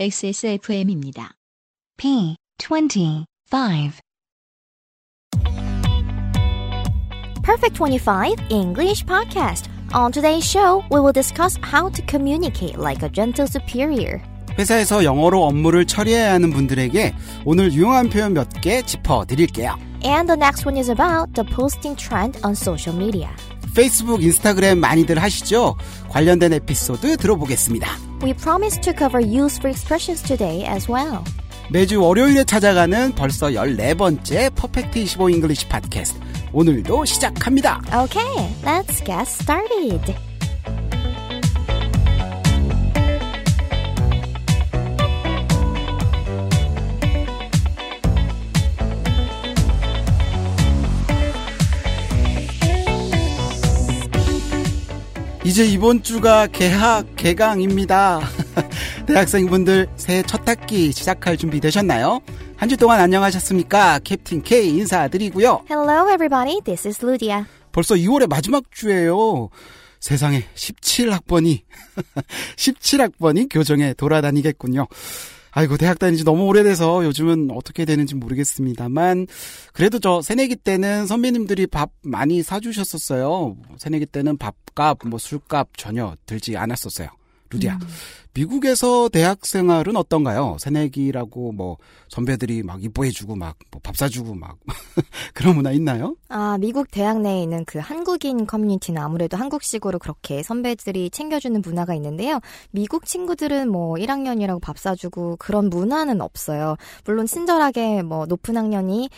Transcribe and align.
XSFM입니다. 0.00 1.32
P25 1.96 3.92
Perfect 7.42 7.74
25 7.74 8.36
English 8.48 9.04
Podcast. 9.04 9.68
On 9.92 10.12
today's 10.12 10.44
show, 10.44 10.84
we 10.92 11.00
will 11.00 11.12
discuss 11.12 11.58
how 11.64 11.88
to 11.88 12.00
communicate 12.06 12.78
like 12.78 13.02
a 13.02 13.08
gentle 13.08 13.48
superior. 13.48 14.20
회사에서 14.56 15.02
영어로 15.02 15.42
업무를 15.44 15.84
처리해야 15.84 16.34
하는 16.34 16.50
분들에게 16.52 17.12
오늘 17.44 17.72
유용한 17.72 18.08
표현 18.08 18.34
몇 18.34 18.48
개 18.60 18.80
짚어 18.82 19.24
드릴게요. 19.26 19.76
And 20.04 20.28
the 20.28 20.36
next 20.38 20.64
one 20.64 20.78
is 20.78 20.88
about 20.88 21.32
the 21.34 21.44
posting 21.56 21.96
trend 21.98 22.38
on 22.44 22.52
social 22.52 22.96
media. 22.96 23.30
페이스북, 23.74 24.22
인스타그램 24.22 24.78
많이들 24.78 25.22
하시죠? 25.22 25.76
관련된 26.08 26.52
에피소드 26.52 27.16
들어보겠습니다. 27.16 27.88
We 28.22 28.34
promise 28.34 28.80
to 28.80 28.92
cover 28.96 29.24
useful 29.24 29.70
expressions 29.70 30.22
today 30.22 30.64
as 30.66 30.90
well. 30.90 31.18
매주 31.70 32.00
월요일에 32.00 32.44
찾아가는 32.44 33.14
벌써 33.14 33.48
14번째 33.48 34.54
Perfect 34.54 34.98
25 34.98 35.30
English 35.30 35.68
팟캐스트. 35.68 36.18
오늘도 36.52 37.04
시작합니다. 37.04 37.82
Okay, 37.92 38.48
let's 38.64 39.04
get 39.04 39.28
started. 39.28 40.27
이제 55.44 55.64
이번 55.64 56.02
주가 56.02 56.46
개학 56.46 57.06
개강입니다. 57.16 58.20
대학생분들 59.06 59.88
새해 59.96 60.22
첫 60.22 60.46
학기 60.48 60.92
시작할 60.92 61.36
준비 61.36 61.60
되셨나요? 61.60 62.20
한 62.56 62.68
주 62.68 62.76
동안 62.76 62.98
안녕하셨습니까? 63.00 64.00
캡틴 64.00 64.42
K 64.42 64.68
인사드리고요. 64.68 65.62
Hello, 65.70 66.08
everybody. 66.12 66.60
This 66.64 66.88
is 66.88 67.04
Ludia. 67.04 67.44
벌써 67.72 67.94
2월의 67.94 68.28
마지막 68.28 68.64
주예요. 68.72 69.48
세상에 70.00 70.44
17학번이 70.54 71.62
17학번이 72.56 73.46
교정에 73.50 73.94
돌아다니겠군요. 73.94 74.86
아이고 75.50 75.76
대학 75.76 75.98
다니지 75.98 76.24
너무 76.24 76.44
오래돼서 76.44 77.04
요즘은 77.04 77.50
어떻게 77.52 77.84
되는지 77.84 78.14
모르겠습니다만 78.14 79.26
그래도 79.72 79.98
저 79.98 80.22
새내기 80.22 80.56
때는 80.56 81.06
선배님들이 81.06 81.66
밥 81.66 81.90
많이 82.02 82.42
사주셨었어요. 82.42 83.56
새내기 83.78 84.06
때는 84.06 84.36
밥값 84.38 84.98
뭐 85.06 85.18
술값 85.18 85.76
전혀 85.76 86.14
들지 86.26 86.56
않았었어요. 86.56 87.08
루디야. 87.50 87.78
미국에서 88.34 89.08
대학 89.08 89.44
생활은 89.44 89.96
어떤가요? 89.96 90.56
새내기라고 90.60 91.52
뭐 91.52 91.78
선배들이 92.08 92.62
막 92.62 92.82
이뻐해주고 92.82 93.36
막 93.36 93.56
밥 93.88 93.96
사주고 93.96 94.34
막 94.34 94.58
그런 95.34 95.56
문화 95.56 95.72
있나요? 95.72 96.14
아, 96.28 96.58
미국 96.60 96.90
대학 96.90 97.20
내에 97.20 97.42
있는 97.42 97.64
그 97.64 97.78
한국인 97.78 98.46
커뮤니티는 98.46 99.00
아무래도 99.00 99.36
한국식으로 99.36 99.98
그렇게 99.98 100.42
선배들이 100.42 101.08
챙겨주는 101.08 101.60
문화가 101.62 101.94
있는데요. 101.94 102.40
미국 102.70 103.06
친구들은 103.06 103.70
뭐 103.70 103.94
1학년이라고 103.94 104.60
밥 104.60 104.78
사주고 104.78 105.36
그런 105.38 105.70
문화는 105.70 106.20
없어요. 106.20 106.76
물론 107.06 107.26
친절하게 107.26 108.02
뭐 108.02 108.26
높은 108.26 108.56
학년이 108.56 109.08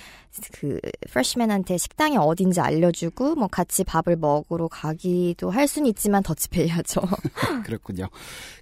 그 0.53 0.79
프레시맨한테 1.11 1.77
식당이 1.77 2.17
어딘지 2.17 2.61
알려주고 2.61 3.35
뭐 3.35 3.49
같이 3.49 3.83
밥을 3.83 4.15
먹으러 4.17 4.69
가기도 4.69 5.51
할 5.51 5.67
수는 5.67 5.89
있지만 5.89 6.23
더치페이하죠. 6.23 7.01
그렇군요. 7.67 8.09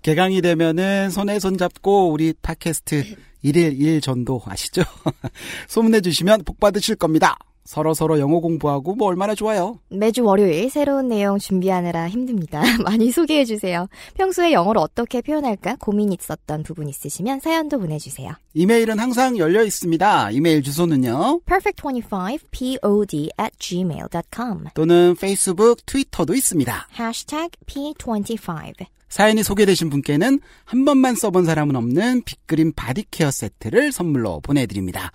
개강이 0.02 0.38
되면은 0.41 1.11
손에 1.11 1.39
손 1.39 1.56
잡고 1.56 2.11
우리 2.11 2.33
팟캐스트 2.42 3.17
1일 3.44 3.81
1 3.81 4.00
전도 4.00 4.42
아시죠? 4.44 4.83
소문해 5.69 6.00
주시면 6.00 6.44
복 6.44 6.61
받으실 6.61 6.97
겁니다. 6.97 7.36
서로 7.69 7.92
서로 7.92 8.19
영어 8.19 8.41
공부하고 8.41 8.94
뭐 8.94 9.08
얼마나 9.08 9.34
좋아요. 9.34 9.78
매주 9.91 10.25
월요일 10.25 10.70
새로운 10.70 11.09
내용 11.09 11.38
준비하느라 11.38 12.09
힘듭니다. 12.09 12.62
많이 12.82 13.12
소개해 13.12 13.44
주세요. 13.44 13.88
평소에 14.15 14.53
영어를 14.53 14.81
어떻게 14.81 15.20
표현할까 15.20 15.76
고민 15.78 16.10
있었던 16.10 16.62
부분 16.62 16.88
있으시면 16.88 17.41
사연도 17.41 17.78
보내주세요. 17.78 18.32
이메일은 18.54 18.98
항상 18.98 19.37
열려 19.37 19.62
있습니다. 19.62 20.31
이메일 20.31 20.62
주소는요. 20.62 21.43
perfect25pod 21.44 23.28
at 23.38 23.53
gmail.com 23.59 24.64
또는 24.72 25.14
페이스북, 25.20 25.84
트위터도 25.84 26.32
있습니다. 26.32 26.88
hashtag 26.98 27.50
p25 27.66 28.87
사연이 29.10 29.43
소개되신 29.43 29.91
분께는 29.91 30.41
한 30.64 30.84
번만 30.87 31.14
써본 31.16 31.44
사람은 31.44 31.76
없는 31.76 32.22
빅그린 32.22 32.72
body 32.72 33.01
care 33.01 33.31
세트를 33.31 33.93
선물로 33.93 34.41
보내드립니다. 34.41 35.12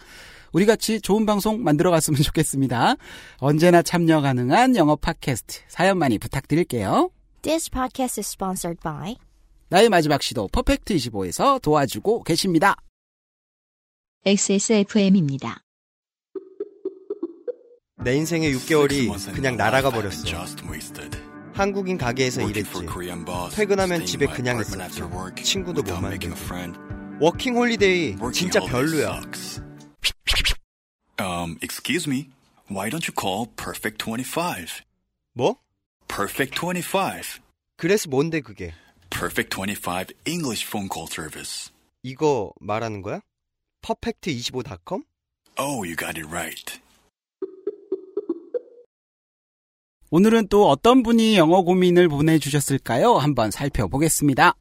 우리 0.54 0.68
같이 0.68 1.02
좋은 1.02 1.26
방송 1.26 1.64
만들어 1.64 1.92
갔으면 1.92 2.22
좋겠습니다. 2.22 2.96
언제나 3.38 3.82
참여 3.82 4.22
가능한 4.22 4.76
영어 4.76 4.96
팟캐스트 4.96 5.62
사연 5.68 5.98
많이 5.98 6.18
부탁드릴게요. 6.18 7.10
This 7.42 7.70
podcast 7.70 8.22
is 8.22 8.30
sponsored 8.30 8.80
by 8.82 9.18
나의 9.70 9.90
마지막 9.90 10.22
시도 10.22 10.48
Perfect 10.48 10.96
25에서 10.96 11.62
도와주고 11.62 12.24
계십니다. 12.24 12.76
XSFM입니다. 14.26 15.60
내 18.04 18.16
인생의 18.16 18.54
6개월이 18.56 19.34
그냥 19.34 19.58
날아가 19.58 19.90
버렸어. 19.90 20.24
한국인 21.54 21.98
가게에서 21.98 22.42
일했지. 22.42 22.86
퇴근하면 23.56 24.06
집에 24.06 24.28
그냥 24.28 24.60
있었지. 24.60 25.02
친구도 25.44 25.84
못 25.84 26.00
만들고. 26.00 26.36
워킹 27.20 27.56
홀리데이 27.56 28.16
진짜 28.34 28.60
별로야. 28.60 29.22
Um, 31.20 31.58
excuse 31.62 32.08
me. 32.08 32.30
Why 32.70 32.90
don't 32.90 33.08
you 33.08 33.14
call 33.14 33.48
Perfect 33.56 34.00
25? 34.00 34.84
뭐? 35.36 35.58
Perfect 36.08 36.56
25. 36.60 37.40
그래서 37.78 38.10
뭔데 38.10 38.42
그게? 38.42 38.74
Perfect 39.10 39.56
25 39.56 40.14
English 40.26 40.66
phone 40.66 40.90
call 40.92 41.08
service. 41.08 41.72
이거 42.04 42.52
말하는 42.60 43.02
거야? 43.02 43.22
퍼펙트25.com? 43.82 45.04
Oh, 45.58 45.84
you 45.84 45.96
got 45.96 46.18
it 46.18 46.28
right. 46.30 46.80
오늘은 50.10 50.48
또 50.48 50.70
어떤 50.70 51.02
분이 51.04 51.38
영어 51.38 51.62
고민을 51.64 52.08
보내주셨을까요? 52.08 53.16
한번 53.16 53.50
살펴보겠습니다. 53.52 54.54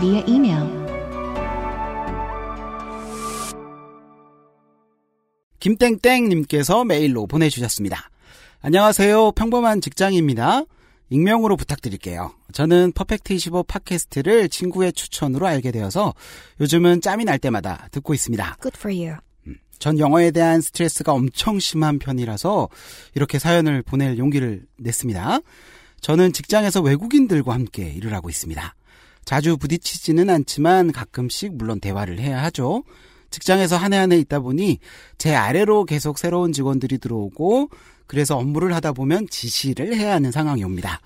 via 0.00 0.24
email 0.26 0.81
김땡땡님께서 5.62 6.84
메일로 6.84 7.28
보내주셨습니다. 7.28 8.10
안녕하세요. 8.62 9.30
평범한 9.30 9.80
직장입니다. 9.80 10.64
익명으로 11.08 11.56
부탁드릴게요. 11.56 12.32
저는 12.52 12.90
퍼펙트25 12.92 13.68
팟캐스트를 13.68 14.48
친구의 14.48 14.92
추천으로 14.92 15.46
알게 15.46 15.70
되어서 15.70 16.14
요즘은 16.60 17.00
짬이 17.00 17.24
날 17.24 17.38
때마다 17.38 17.86
듣고 17.92 18.12
있습니다. 18.12 18.56
Good 18.60 18.76
for 18.76 18.92
you. 18.92 19.18
전 19.78 20.00
영어에 20.00 20.32
대한 20.32 20.60
스트레스가 20.60 21.12
엄청 21.12 21.60
심한 21.60 22.00
편이라서 22.00 22.68
이렇게 23.14 23.38
사연을 23.38 23.82
보낼 23.82 24.18
용기를 24.18 24.64
냈습니다. 24.78 25.38
저는 26.00 26.32
직장에서 26.32 26.80
외국인들과 26.80 27.54
함께 27.54 27.88
일을 27.88 28.12
하고 28.14 28.30
있습니다. 28.30 28.74
자주 29.24 29.56
부딪히지는 29.56 30.28
않지만 30.28 30.90
가끔씩 30.90 31.54
물론 31.54 31.78
대화를 31.78 32.18
해야 32.18 32.42
하죠. 32.42 32.82
직장에서 33.32 33.76
한 33.76 33.92
해 33.92 33.98
한 33.98 34.12
해 34.12 34.18
있다 34.18 34.38
보니 34.40 34.78
제 35.18 35.34
아래로 35.34 35.84
계속 35.86 36.18
새로운 36.18 36.52
직원들이 36.52 36.98
들어오고 36.98 37.70
그래서 38.06 38.36
업무를 38.36 38.74
하다 38.74 38.92
보면 38.92 39.26
지시를 39.28 39.96
해야 39.96 40.14
하는 40.14 40.30
상황이 40.30 40.62
옵니다. 40.62 41.00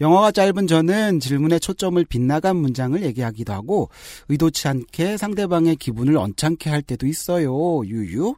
영어가 0.00 0.32
짧은 0.32 0.66
저는 0.66 1.20
질문에 1.20 1.58
초점을 1.58 2.02
빗나간 2.06 2.56
문장을 2.56 3.02
얘기하기도 3.02 3.52
하고 3.52 3.90
의도치 4.28 4.66
않게 4.66 5.16
상대방의 5.18 5.76
기분을 5.76 6.16
언짢게 6.16 6.70
할 6.70 6.80
때도 6.82 7.06
있어요. 7.06 7.82
유유. 7.84 8.34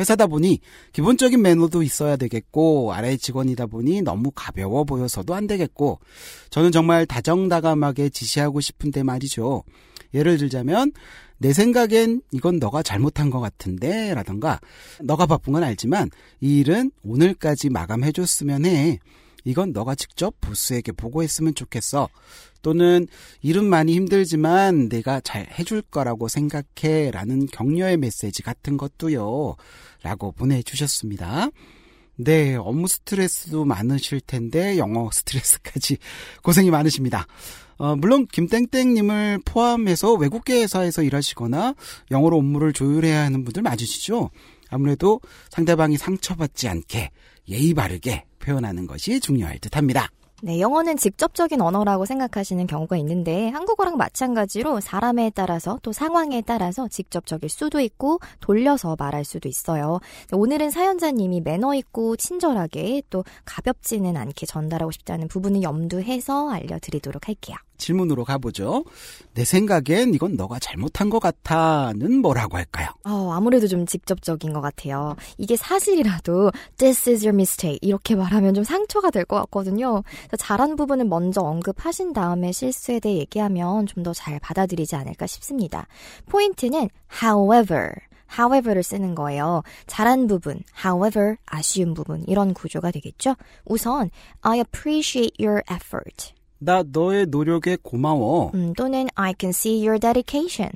회사다 0.00 0.26
보니 0.26 0.60
기본적인 0.92 1.40
매너도 1.42 1.82
있어야 1.82 2.16
되겠고 2.16 2.92
아래 2.94 3.16
직원이다 3.16 3.66
보니 3.66 4.02
너무 4.02 4.32
가벼워 4.34 4.84
보여서도 4.84 5.34
안 5.34 5.46
되겠고 5.46 6.00
저는 6.48 6.72
정말 6.72 7.06
다정다감하게 7.06 8.08
지시하고 8.08 8.60
싶은데 8.60 9.02
말이죠. 9.02 9.62
예를 10.14 10.38
들자면 10.38 10.92
내 11.38 11.52
생각엔 11.52 12.22
이건 12.32 12.58
너가 12.58 12.82
잘못한 12.82 13.30
것 13.30 13.40
같은데 13.40 14.14
라던가 14.14 14.60
너가 15.02 15.26
바쁜 15.26 15.52
건 15.52 15.62
알지만 15.64 16.10
이 16.40 16.60
일은 16.60 16.90
오늘까지 17.02 17.70
마감해줬으면 17.70 18.64
해. 18.64 18.98
이건 19.44 19.72
너가 19.72 19.94
직접 19.94 20.34
보스에게 20.40 20.92
보고했으면 20.92 21.54
좋겠어. 21.54 22.08
또는 22.62 23.06
일은 23.40 23.64
많이 23.64 23.94
힘들지만 23.94 24.88
내가 24.88 25.20
잘 25.20 25.46
해줄 25.58 25.82
거라고 25.82 26.28
생각해 26.28 27.10
라는 27.10 27.46
격려의 27.46 27.96
메시지 27.96 28.42
같은 28.42 28.76
것도요. 28.76 29.56
라고 30.02 30.32
보내주셨습니다. 30.32 31.48
네, 32.16 32.54
업무 32.54 32.86
스트레스도 32.86 33.64
많으실 33.64 34.20
텐데 34.20 34.76
영어 34.76 35.08
스트레스까지 35.12 35.96
고생이 36.42 36.70
많으십니다. 36.70 37.26
어, 37.78 37.96
물론 37.96 38.26
김땡땡님을 38.26 39.40
포함해서 39.46 40.12
외국계 40.12 40.60
회사에서 40.60 41.02
일하시거나 41.02 41.74
영어로 42.10 42.36
업무를 42.36 42.74
조율해야 42.74 43.22
하는 43.22 43.42
분들 43.42 43.62
맞으시죠? 43.62 44.28
아무래도 44.68 45.20
상대방이 45.48 45.96
상처받지 45.96 46.68
않게 46.68 47.10
예의 47.48 47.72
바르게 47.72 48.24
표현하는 48.40 48.86
것이 48.86 49.20
중요할 49.20 49.58
듯합니다. 49.58 50.08
네, 50.42 50.58
영어는 50.58 50.96
직접적인 50.96 51.60
언어라고 51.60 52.06
생각하시는 52.06 52.66
경우가 52.66 52.96
있는데 52.96 53.50
한국어랑 53.50 53.98
마찬가지로 53.98 54.80
사람에 54.80 55.30
따라서 55.34 55.78
또 55.82 55.92
상황에 55.92 56.40
따라서 56.40 56.88
직접적일 56.88 57.50
수도 57.50 57.78
있고 57.80 58.20
돌려서 58.40 58.96
말할 58.98 59.26
수도 59.26 59.50
있어요. 59.50 60.00
오늘은 60.32 60.70
사연자님이 60.70 61.42
매너 61.42 61.74
있고 61.74 62.16
친절하게 62.16 63.02
또 63.10 63.22
가볍지는 63.44 64.16
않게 64.16 64.46
전달하고 64.46 64.90
싶다는 64.92 65.28
부분을 65.28 65.62
염두해서 65.62 66.50
알려드리도록 66.50 67.28
할게요. 67.28 67.56
질문으로 67.80 68.24
가보죠. 68.24 68.84
내 69.34 69.44
생각엔 69.44 70.14
이건 70.14 70.36
너가 70.36 70.60
잘못한 70.60 71.10
것 71.10 71.18
같아는 71.18 72.20
뭐라고 72.22 72.56
할까요? 72.56 72.88
어, 73.04 73.32
아무래도 73.32 73.66
좀 73.66 73.84
직접적인 73.86 74.52
것 74.52 74.60
같아요. 74.60 75.16
이게 75.38 75.56
사실이라도 75.56 76.52
this 76.78 77.10
is 77.10 77.24
your 77.24 77.34
mistake 77.34 77.78
이렇게 77.82 78.14
말하면 78.14 78.54
좀 78.54 78.62
상처가 78.62 79.10
될 79.10 79.24
것 79.24 79.36
같거든요. 79.40 80.04
잘한 80.38 80.76
부분은 80.76 81.08
먼저 81.08 81.40
언급하신 81.40 82.12
다음에 82.12 82.52
실수에 82.52 83.00
대해 83.00 83.16
얘기하면 83.18 83.86
좀 83.86 84.04
더 84.04 84.12
잘 84.14 84.38
받아들이지 84.40 84.94
않을까 84.96 85.26
싶습니다. 85.26 85.86
포인트는 86.26 86.88
however 87.22 87.90
however를 88.38 88.82
쓰는 88.84 89.14
거예요. 89.16 89.62
잘한 89.88 90.28
부분, 90.28 90.60
however, 90.84 91.34
아쉬운 91.46 91.94
부분 91.94 92.22
이런 92.28 92.54
구조가 92.54 92.92
되겠죠. 92.92 93.34
우선 93.64 94.10
I 94.42 94.58
appreciate 94.60 95.34
your 95.44 95.62
effort. 95.70 96.32
나 96.60 96.84
너의 96.86 97.26
노력에 97.26 97.76
고마워. 97.82 98.52
음, 98.54 98.72
또는 98.74 99.08
I 99.14 99.34
can 99.38 99.50
see 99.50 99.84
your 99.86 99.98
dedication. 99.98 100.70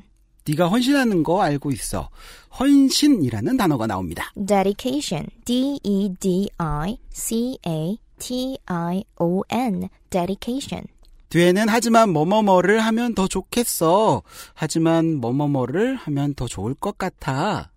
네가 0.46 0.69
헌신하는 0.69 1.22
거 1.22 1.42
알고 1.42 1.70
있어. 1.70 2.10
헌신이라는 2.58 3.56
단어가 3.56 3.86
나옵니다. 3.86 4.32
dedication. 4.34 5.28
D 5.44 5.78
E 5.82 6.10
D 6.19 6.50
I 6.58 6.98
C 7.10 7.58
A 7.66 7.98
T 8.19 8.58
I 8.66 9.04
O 9.20 9.42
N. 9.50 9.88
dedication. 10.10 10.86
뒤에는 11.31 11.66
하지만 11.69 12.10
뭐뭐뭐를 12.10 12.81
하면 12.81 13.14
더 13.14 13.26
좋겠어. 13.26 14.22
하지만 14.54 15.16
뭐뭐뭐를 15.16 15.96
하면 15.96 16.34
더 16.34 16.46
좋을 16.46 16.75
것 16.75 16.96
같아. 16.98 17.70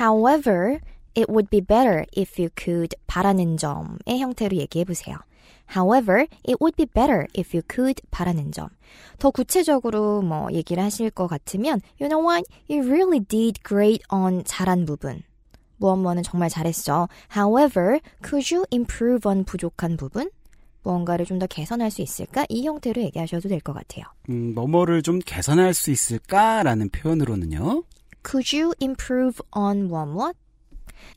However, 0.00 0.80
it 1.16 1.26
would 1.28 1.48
be 1.48 1.60
better 1.60 2.04
if 2.16 2.40
you 2.40 2.48
could 2.58 2.96
바라는 3.06 3.56
점의 3.56 4.18
형태로 4.18 4.56
얘기해 4.56 4.84
보세요. 4.84 5.16
However, 5.66 6.26
it 6.46 6.56
would 6.60 6.76
be 6.76 6.86
better 6.86 7.26
if 7.36 7.56
you 7.56 7.62
could 7.68 8.00
바라는 8.10 8.52
점. 8.52 8.68
더 9.18 9.30
구체적으로 9.30 10.22
뭐 10.22 10.48
얘기를 10.52 10.82
하실 10.82 11.10
것 11.10 11.26
같으면 11.26 11.80
You 12.00 12.08
know 12.08 12.20
what? 12.22 12.44
You 12.68 12.82
really 12.86 13.20
did 13.20 13.60
great 13.66 14.02
on 14.10 14.44
잘한 14.44 14.84
부분. 14.86 15.22
무엇뭐는 15.78 16.22
정말 16.22 16.48
잘했어. 16.48 17.08
However, 17.34 17.98
could 18.22 18.54
you 18.54 18.64
improve 18.72 19.28
on 19.28 19.44
부족한 19.44 19.96
부분? 19.96 20.30
무언가를 20.84 21.24
좀 21.24 21.38
더 21.38 21.46
개선할 21.46 21.90
수 21.90 22.02
있을까? 22.02 22.44
이 22.50 22.66
형태로 22.66 23.00
얘기하셔도 23.02 23.48
될 23.48 23.60
것 23.60 23.72
같아요. 23.72 24.04
음, 24.28 24.54
뭐뭐를 24.54 25.02
좀 25.02 25.18
개선할 25.18 25.72
수 25.74 25.90
있을까라는 25.90 26.90
표현으로는요. 26.90 27.82
Could 28.22 28.54
you 28.56 28.72
improve 28.80 29.40
on 29.54 29.90
what? 29.90 30.36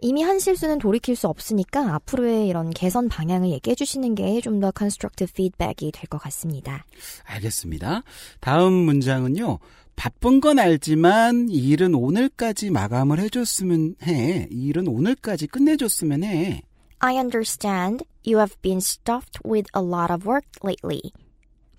이미 0.02 0.24
한 0.24 0.40
실수는 0.40 0.78
돌이킬 0.80 1.16
수 1.16 1.28
없으니까 1.28 1.94
앞으로의 1.96 2.48
이런 2.48 2.70
개선 2.72 3.10
방향을 3.10 3.50
얘기해 3.50 3.76
주시는 3.76 4.16
게 4.16 4.40
좀더 4.42 4.72
constructive 4.78 5.32
feedback이 5.34 5.92
될 5.92 6.08
것 6.10 6.18
같습니다. 6.20 6.86
알겠습니다. 7.26 8.04
다음 8.40 8.74
문장은요. 8.74 9.60
바쁜 9.96 10.40
건 10.42 10.60
알지만 10.60 11.50
이 11.50 11.70
일은 11.70 11.96
오늘까지 11.96 12.70
마감을 12.70 13.20
해줬으면 13.20 13.96
해. 14.04 14.48
이 14.52 14.68
일은 14.68 14.88
오늘까지 14.88 15.48
끝내줬으면 15.48 16.24
해. 16.24 16.62
I 17.00 17.16
understand 17.18 18.06
you 18.26 18.38
have 18.40 18.56
been 18.62 18.78
stuffed 18.78 19.40
with 19.44 19.68
a 19.76 19.84
lot 19.84 20.12
of 20.14 20.28
work 20.28 20.46
lately. 20.64 21.12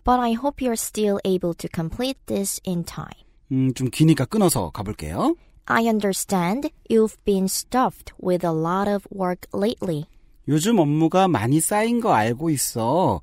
But 0.04 0.20
I 0.20 0.32
hope 0.32 0.60
you're 0.60 0.72
still 0.76 1.18
able 1.24 1.54
to 1.54 1.68
complete 1.72 2.18
this 2.26 2.60
in 2.66 2.84
time. 2.84 3.22
음, 3.52 3.72
좀 3.74 3.88
기니까 3.90 4.24
끊어서 4.24 4.70
가볼게요. 4.70 5.34
I 5.68 5.86
understand 5.86 6.70
you've 6.88 7.16
been 7.24 7.44
stuffed 7.44 8.12
with 8.22 8.44
a 8.44 8.52
lot 8.52 8.90
of 8.90 9.06
work 9.14 9.46
lately. 9.54 10.06
요즘 10.48 10.78
업무가 10.78 11.28
많이 11.28 11.60
쌓인 11.60 12.00
거 12.00 12.14
알고 12.14 12.48
있어. 12.50 13.20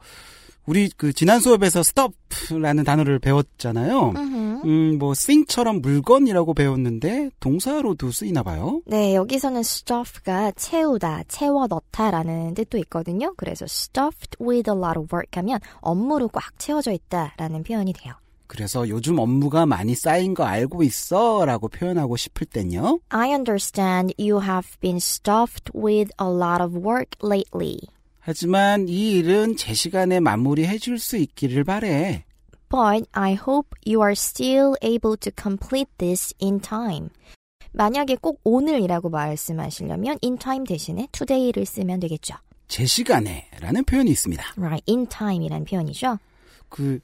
우리 0.68 0.90
그 0.96 1.12
지난 1.14 1.40
수업에서 1.40 1.82
stop라는 1.82 2.84
단어를 2.84 3.20
배웠잖아요. 3.20 4.14
음, 4.66 4.98
뭐 4.98 5.14
thing처럼 5.14 5.82
물건이라고 5.82 6.54
배웠는데 6.54 7.30
동사로도 7.40 8.12
쓰이나 8.12 8.42
봐요. 8.42 8.82
네, 8.86 9.16
여기서는 9.16 9.60
stuff가 9.60 10.52
채우다, 10.52 11.24
채워 11.28 11.68
넣다라는 11.68 12.56
뜻도 12.56 12.78
있거든요. 12.80 13.34
그래서 13.38 13.66
stuffed 13.66 14.38
with 14.42 14.70
a 14.70 14.76
lot 14.76 14.98
of 14.98 15.08
work 15.14 15.30
하면 15.36 15.60
업무로 15.82 16.28
꽉 16.30 16.58
채워져 16.58 16.92
있다라는 16.92 17.64
표현이 17.64 17.94
돼요. 17.94 18.16
그래서 18.48 18.88
요즘 18.90 19.20
업무가 19.20 19.66
많이 19.66 19.96
쌓인 19.96 20.34
거 20.34 20.44
알고 20.44 20.84
있어 20.84 21.46
라고 21.46 21.68
표현하고 21.68 22.16
싶을 22.18 22.48
땐요. 22.48 23.00
I 23.10 23.30
understand 23.32 24.14
you 24.20 24.42
have 24.42 24.78
been 24.80 24.98
stuffed 24.98 25.72
with 25.76 26.12
a 26.22 26.28
lot 26.28 26.62
of 26.62 26.78
work 26.78 27.12
lately. 27.24 27.80
하지만 28.20 28.88
이 28.88 29.12
일은 29.18 29.56
제 29.56 29.74
시간에 29.74 30.20
마무리해 30.20 30.78
줄 30.78 30.98
수 30.98 31.18
있기를 31.18 31.64
바래. 31.64 32.26
But 32.70 33.08
I 33.12 33.34
hope 33.34 33.70
you 33.86 34.02
are 34.02 34.14
still 34.14 34.74
able 34.82 35.16
to 35.18 35.32
complete 35.40 35.92
this 35.98 36.34
in 36.42 36.60
time. 36.60 37.10
만약에 37.72 38.16
꼭 38.16 38.40
오늘이라고 38.44 39.10
말씀하시려면 39.10 40.18
in 40.24 40.38
time 40.38 40.66
대신에 40.66 41.08
today를 41.12 41.66
쓰면 41.66 42.00
되겠죠. 42.00 42.36
제 42.68 42.86
시간에 42.86 43.48
라는 43.60 43.84
표현이 43.84 44.10
있습니다. 44.10 44.44
Right, 44.58 44.84
in 44.90 45.06
time이라는 45.08 45.66
표현이죠. 45.66 46.18
그 46.70 47.00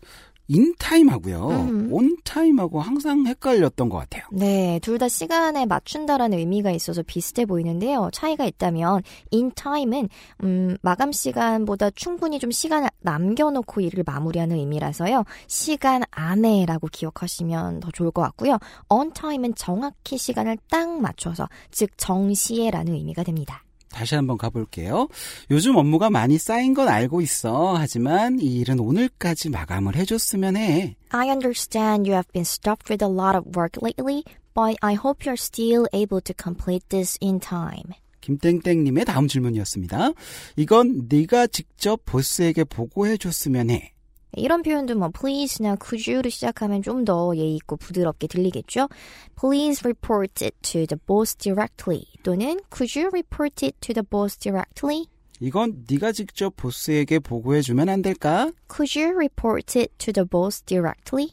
인타임하고요. 0.51 1.47
음. 1.49 1.87
온타임하고 1.91 2.81
항상 2.81 3.25
헷갈렸던 3.25 3.89
것 3.89 3.97
같아요. 3.97 4.23
네, 4.31 4.79
둘 4.81 5.01
다 5.01 5.07
시간에 5.07 5.65
맞춘다라는 5.65 6.37
의미가 6.37 6.69
있어서 6.71 7.01
비슷해 7.01 7.45
보이는데요. 7.45 8.09
차이가 8.13 8.45
있다면 8.45 9.01
in 9.33 9.51
time은 9.55 10.09
음, 10.43 10.77
마감 10.83 11.11
시간보다 11.11 11.89
충분히 11.91 12.37
좀 12.37 12.51
시간을 12.51 12.89
남겨놓고 12.99 13.81
일을 13.81 14.03
마무리하는 14.05 14.57
의미라서요. 14.57 15.23
시간 15.47 16.03
안에라고 16.11 16.87
기억하시면 16.91 17.79
더 17.79 17.89
좋을 17.91 18.11
것 18.11 18.21
같고요. 18.21 18.59
on 18.89 19.11
time은 19.13 19.55
정확히 19.55 20.17
시간을 20.17 20.57
딱 20.69 21.01
맞춰서 21.01 21.47
즉 21.71 21.89
정시에라는 21.97 22.93
의미가 22.93 23.23
됩니다. 23.23 23.63
다시 23.91 24.15
한번 24.15 24.37
가볼게요. 24.37 25.07
요즘 25.49 25.75
업무가 25.75 26.09
많이 26.09 26.37
쌓인 26.37 26.73
건 26.73 26.87
알고 26.87 27.21
있어. 27.21 27.75
하지만 27.75 28.39
이 28.39 28.59
일은 28.59 28.79
오늘까지 28.79 29.49
마감을 29.49 29.95
해줬으면 29.95 30.57
해. 30.57 30.95
I 31.09 31.29
understand 31.29 32.09
you 32.09 32.13
have 32.13 32.31
been 32.31 32.45
stuffed 32.45 32.91
with 32.91 33.03
a 33.03 33.11
lot 33.11 33.37
of 33.37 33.57
work 33.57 33.79
lately, 33.81 34.23
but 34.53 34.77
I 34.81 34.95
hope 34.95 35.25
you're 35.25 35.37
still 35.37 35.85
able 35.93 36.21
to 36.21 36.33
complete 36.41 36.87
this 36.89 37.17
in 37.21 37.39
time. 37.39 37.93
김땡땡님의 38.21 39.05
다음 39.05 39.27
질문이었습니다. 39.27 40.11
이건 40.55 41.07
네가 41.09 41.47
직접 41.47 42.05
보스에게 42.05 42.63
보고해줬으면 42.63 43.71
해. 43.71 43.93
이런 44.33 44.61
표현도 44.61 44.95
뭐 44.95 45.09
please나 45.09 45.75
could 45.83 46.09
you로 46.09 46.29
시작하면 46.29 46.81
좀 46.81 47.05
더 47.05 47.35
예의 47.35 47.55
있고 47.55 47.77
부드럽게 47.77 48.27
들리겠죠. 48.27 48.87
Please 49.39 49.81
report 49.83 50.43
it 50.45 50.55
to 50.61 50.85
the 50.85 50.99
boss 51.07 51.35
directly 51.35 52.05
또는 52.23 52.59
could 52.73 52.97
you 52.97 53.07
report 53.11 53.65
it 53.65 53.75
to 53.81 53.93
the 53.93 54.05
boss 54.07 54.37
directly? 54.37 55.05
이건 55.39 55.85
네가 55.89 56.11
직접 56.11 56.55
보스에게 56.55 57.17
보고해 57.19 57.61
주면 57.61 57.89
안 57.89 58.01
될까? 58.03 58.51
Could 58.71 58.99
you 58.99 59.11
report 59.15 59.77
it 59.79 59.91
to 59.97 60.13
the 60.13 60.27
boss 60.27 60.61
directly? 60.61 61.29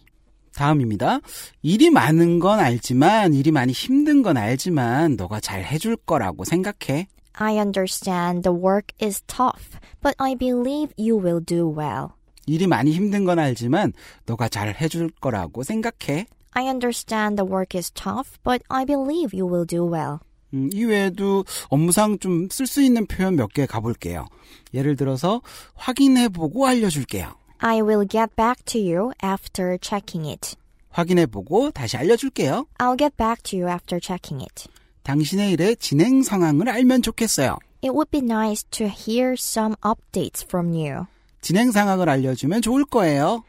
다음입니다. 0.54 1.20
일이 1.62 1.90
많은 1.90 2.38
건 2.40 2.58
알지만 2.58 3.34
일이 3.34 3.50
많이 3.52 3.72
힘든 3.72 4.22
건 4.22 4.36
알지만 4.36 5.16
너가 5.16 5.40
잘 5.40 5.62
해줄 5.62 5.96
거라고 5.96 6.44
생각해. 6.44 7.06
I 7.34 7.58
understand 7.58 8.42
the 8.42 8.58
work 8.58 8.92
is 9.00 9.22
tough, 9.28 9.78
but 10.02 10.16
I 10.18 10.34
believe 10.34 10.92
you 10.98 11.16
will 11.16 11.44
do 11.44 11.68
well. 11.68 12.17
일이 12.48 12.66
많이 12.66 12.92
힘든 12.92 13.24
건 13.24 13.38
알지만 13.38 13.92
너가 14.26 14.48
잘 14.48 14.74
해줄 14.80 15.10
거라고 15.20 15.62
생각해. 15.62 16.26
I 16.52 16.64
understand 16.66 17.36
the 17.36 17.48
work 17.48 17.76
is 17.78 17.90
tough, 17.92 18.38
but 18.42 18.62
I 18.68 18.84
believe 18.84 19.36
you 19.38 19.46
will 19.46 19.66
do 19.66 19.84
well. 19.86 20.18
음, 20.54 20.70
이외에도 20.72 21.44
업무상 21.68 22.18
좀 22.18 22.48
쓸 22.50 22.66
수 22.66 22.80
있는 22.82 23.06
표현 23.06 23.36
몇 23.36 23.52
개 23.52 23.66
가볼게요. 23.66 24.26
예를 24.72 24.96
들어서 24.96 25.42
확인해보고 25.74 26.66
알려줄게요. 26.66 27.34
I 27.58 27.80
will 27.82 28.06
get 28.08 28.34
back 28.36 28.64
to 28.66 28.80
you 28.80 29.12
after 29.22 29.76
checking 29.80 30.26
it. 30.28 30.56
확인해보고 30.90 31.70
다시 31.72 31.96
알려줄게요. 31.96 32.66
I'll 32.78 32.98
get 32.98 33.16
back 33.16 33.42
to 33.44 33.58
you 33.58 33.68
after 33.70 34.00
checking 34.00 34.42
it. 34.42 34.68
당신의 35.02 35.52
일의 35.52 35.76
진행 35.76 36.22
상황을 36.22 36.68
알면 36.68 37.02
좋겠어요. 37.02 37.58
It 37.82 37.90
would 37.90 38.10
be 38.10 38.20
nice 38.20 38.64
to 38.70 38.86
hear 38.88 39.34
some 39.38 39.76
updates 39.82 40.44
from 40.44 40.72
you. 40.72 41.06
진행 41.40 41.70
상황을 41.70 42.08
알려주면 42.08 42.62
좋을 42.62 42.84
거예요. 42.84 43.44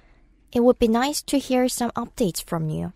It 0.55 0.61
would 0.61 0.79
be 0.79 0.87
nice 0.89 1.23
to 1.25 1.39
hear 1.39 1.65
some 1.65 1.91
updates 1.95 2.43
from 2.43 2.69
you. 2.69 2.91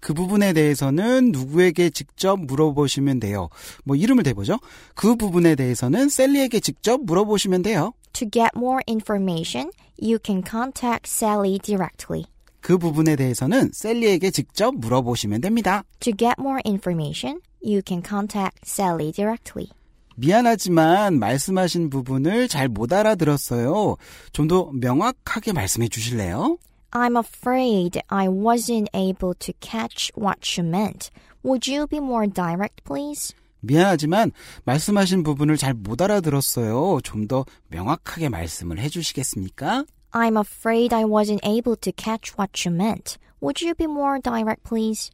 그 0.00 0.14
부분에 0.14 0.52
대해서는 0.52 1.32
누구에게 1.32 1.90
직접 1.90 2.38
물어보시면 2.40 3.20
돼요. 3.20 3.48
뭐 3.84 3.96
이름을 3.96 4.22
대보죠. 4.22 4.58
그 4.94 5.16
부분에 5.16 5.54
대해서는 5.54 6.08
셀리에게 6.08 6.60
직접 6.60 7.02
물어보시면 7.02 7.62
돼요. 7.62 7.92
To 8.12 8.28
get 8.30 8.50
more 8.56 8.80
information, 8.88 9.70
you 10.00 10.18
can 10.24 10.42
contact 10.48 11.10
Sally 11.10 11.58
directly. 11.58 12.24
그 12.60 12.78
부분에 12.78 13.16
대해서는 13.16 13.70
셀리에게 13.72 14.30
직접 14.30 14.74
물어보시면 14.76 15.40
됩니다. 15.40 15.84
To 16.00 16.12
get 16.16 16.34
more 16.38 16.60
information, 16.64 17.40
you 17.62 17.82
can 17.86 18.02
contact 18.06 18.58
Sally 18.64 19.12
directly. 19.12 19.70
미안하지만 20.18 21.18
말씀하신 21.20 21.90
부분을 21.90 22.48
잘 22.48 22.68
못 22.68 22.92
알아들었어요. 22.92 23.96
좀 24.32 24.48
더 24.48 24.70
명확하게 24.72 25.52
말씀해 25.52 25.88
주실래요? 25.88 26.58
I'm 26.90 27.16
afraid 27.16 28.00
I 28.08 28.26
wasn't 28.26 28.88
able 28.94 29.34
to 29.38 29.52
catch 29.60 30.10
what 30.18 30.58
you 30.58 30.66
meant. 30.68 31.10
Would 31.44 31.70
you 31.70 31.86
be 31.86 31.98
more 31.98 32.26
direct, 32.28 32.82
please? 32.84 33.32
미안하지만 33.60 34.32
말씀하신 34.64 35.22
부분을 35.22 35.56
잘 35.56 35.72
못 35.74 36.00
알아들었어요. 36.02 37.00
좀 37.04 37.28
더 37.28 37.44
명확하게 37.68 38.28
말씀을 38.28 38.78
해 38.80 38.88
주시겠습니까? 38.88 39.84
I'm 40.12 40.36
afraid 40.38 40.92
I 40.94 41.04
wasn't 41.04 41.44
able 41.44 41.76
to 41.76 41.92
catch 41.92 42.34
what 42.38 42.66
you 42.66 42.74
meant. 42.74 43.18
Would 43.40 43.62
you 43.64 43.74
be 43.74 43.84
more 43.86 44.18
direct, 44.20 44.64
please? 44.64 45.10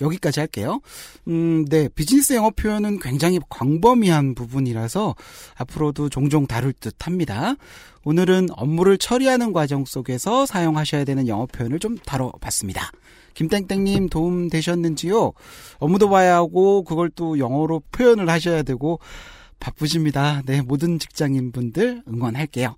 여기까지 0.00 0.40
할게요. 0.40 0.80
음, 1.28 1.64
네. 1.66 1.88
비즈니스 1.88 2.32
영어 2.34 2.50
표현은 2.50 2.98
굉장히 2.98 3.40
광범위한 3.48 4.34
부분이라서 4.34 5.14
앞으로도 5.56 6.08
종종 6.08 6.46
다룰 6.46 6.72
듯 6.72 7.06
합니다. 7.06 7.54
오늘은 8.04 8.48
업무를 8.52 8.96
처리하는 8.96 9.52
과정 9.52 9.84
속에서 9.84 10.46
사용하셔야 10.46 11.04
되는 11.04 11.28
영어 11.28 11.46
표현을 11.46 11.78
좀 11.78 11.96
다뤄봤습니다. 11.98 12.90
김땡땡님 13.34 14.08
도움 14.08 14.48
되셨는지요? 14.48 15.32
업무도 15.78 16.08
봐야 16.08 16.36
하고 16.36 16.82
그걸 16.82 17.10
또 17.10 17.38
영어로 17.38 17.82
표현을 17.92 18.28
하셔야 18.28 18.62
되고 18.62 18.98
바쁘십니다. 19.60 20.42
네, 20.46 20.62
모든 20.62 20.98
직장인 20.98 21.52
분들 21.52 22.02
응원할게요. 22.08 22.76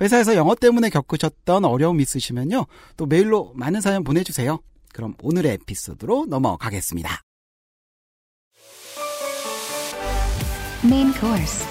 회사에서 0.00 0.34
영어 0.36 0.54
때문에 0.54 0.90
겪으셨던 0.90 1.64
어려움 1.64 2.00
있으시면요. 2.00 2.66
또 2.96 3.06
메일로 3.06 3.52
많은 3.54 3.80
사연 3.80 4.04
보내주세요. 4.04 4.60
그럼 4.95 5.15
오늘의 5.21 5.53
에피소드로 5.53 6.25
넘어가겠습니다. 6.27 7.21
Main 10.83 11.13
course. 11.13 11.65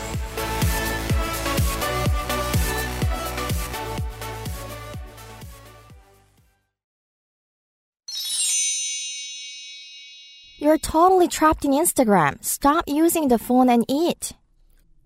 You're 10.61 10.79
totally 10.79 11.27
trapped 11.27 11.65
in 11.65 11.73
Instagram. 11.73 12.45
Stop 12.45 12.85
using 12.87 13.29
the 13.29 13.39
phone 13.39 13.71
and 13.71 13.85
eat. 13.89 14.35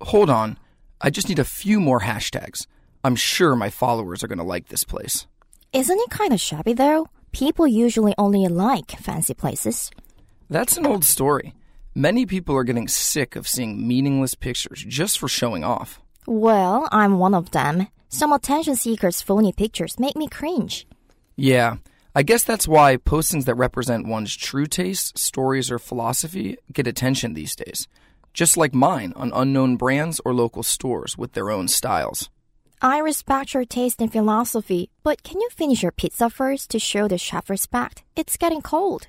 Hold 0.02 0.28
on. 0.28 0.58
I 1.00 1.10
just 1.10 1.28
need 1.28 1.38
a 1.38 1.44
few 1.44 1.78
more 1.80 2.00
hashtags. 2.00 2.66
I'm 3.04 3.14
sure 3.14 3.54
my 3.54 3.70
followers 3.70 4.24
are 4.24 4.26
going 4.26 4.38
to 4.38 4.44
like 4.44 4.68
this 4.68 4.82
place. 4.82 5.26
Isn't 5.72 5.98
it 5.98 6.10
kind 6.10 6.32
of 6.32 6.40
shabby 6.40 6.72
though? 6.72 7.08
People 7.31 7.67
usually 7.67 8.13
only 8.17 8.47
like 8.47 8.91
fancy 8.91 9.33
places. 9.33 9.91
That's 10.49 10.77
an 10.77 10.85
old 10.85 11.05
story. 11.05 11.53
Many 11.93 12.25
people 12.25 12.55
are 12.55 12.63
getting 12.63 12.87
sick 12.87 13.35
of 13.35 13.47
seeing 13.47 13.87
meaningless 13.87 14.35
pictures 14.35 14.83
just 14.87 15.19
for 15.19 15.27
showing 15.27 15.63
off. 15.63 16.01
Well, 16.25 16.87
I'm 16.91 17.19
one 17.19 17.33
of 17.33 17.51
them. 17.51 17.87
Some 18.09 18.33
attention 18.33 18.75
seekers' 18.75 19.21
phony 19.21 19.51
pictures 19.51 19.99
make 19.99 20.15
me 20.15 20.27
cringe. 20.27 20.87
Yeah, 21.35 21.77
I 22.15 22.23
guess 22.23 22.43
that's 22.43 22.67
why 22.67 22.97
postings 22.97 23.45
that 23.45 23.55
represent 23.55 24.07
one's 24.07 24.35
true 24.35 24.65
tastes, 24.65 25.21
stories, 25.21 25.69
or 25.69 25.77
philosophy 25.77 26.57
get 26.73 26.87
attention 26.87 27.33
these 27.33 27.55
days. 27.55 27.87
Just 28.33 28.57
like 28.57 28.73
mine 28.73 29.13
on 29.15 29.31
unknown 29.33 29.75
brands 29.77 30.19
or 30.25 30.33
local 30.33 30.63
stores 30.63 31.17
with 31.17 31.33
their 31.33 31.51
own 31.51 31.67
styles. 31.67 32.29
I 32.80 32.98
respect 32.98 33.54
your 33.54 33.64
taste 33.64 34.00
and 34.00 34.12
philosophy, 34.12 34.90
but 35.02 35.22
can 35.22 35.40
you 35.40 35.48
finish 35.50 35.82
your 35.82 35.92
pizza 35.92 36.28
first 36.28 36.70
to 36.70 36.78
show 36.78 37.08
the 37.08 37.16
chef 37.16 37.48
respect? 37.48 38.02
It's 38.14 38.36
getting 38.36 38.60
cold. 38.60 39.08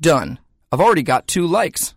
Done. 0.00 0.38
I've 0.70 0.80
already 0.80 1.02
got 1.02 1.26
two 1.26 1.46
likes. 1.46 1.94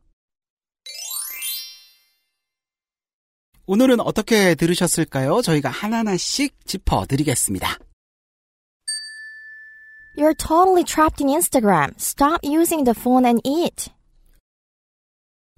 오늘은 3.67 3.99
어떻게 3.99 4.53
들으셨을까요? 4.55 5.41
저희가 5.41 5.69
하나하나씩 5.69 6.53
짚어드리겠습니다. 6.65 7.79
You're 10.17 10.35
totally 10.35 10.83
trapped 10.83 11.19
in 11.19 11.29
Instagram. 11.29 11.99
Stop 11.99 12.39
using 12.43 12.85
the 12.85 12.93
phone 12.93 13.25
and 13.25 13.41
eat. 13.43 13.89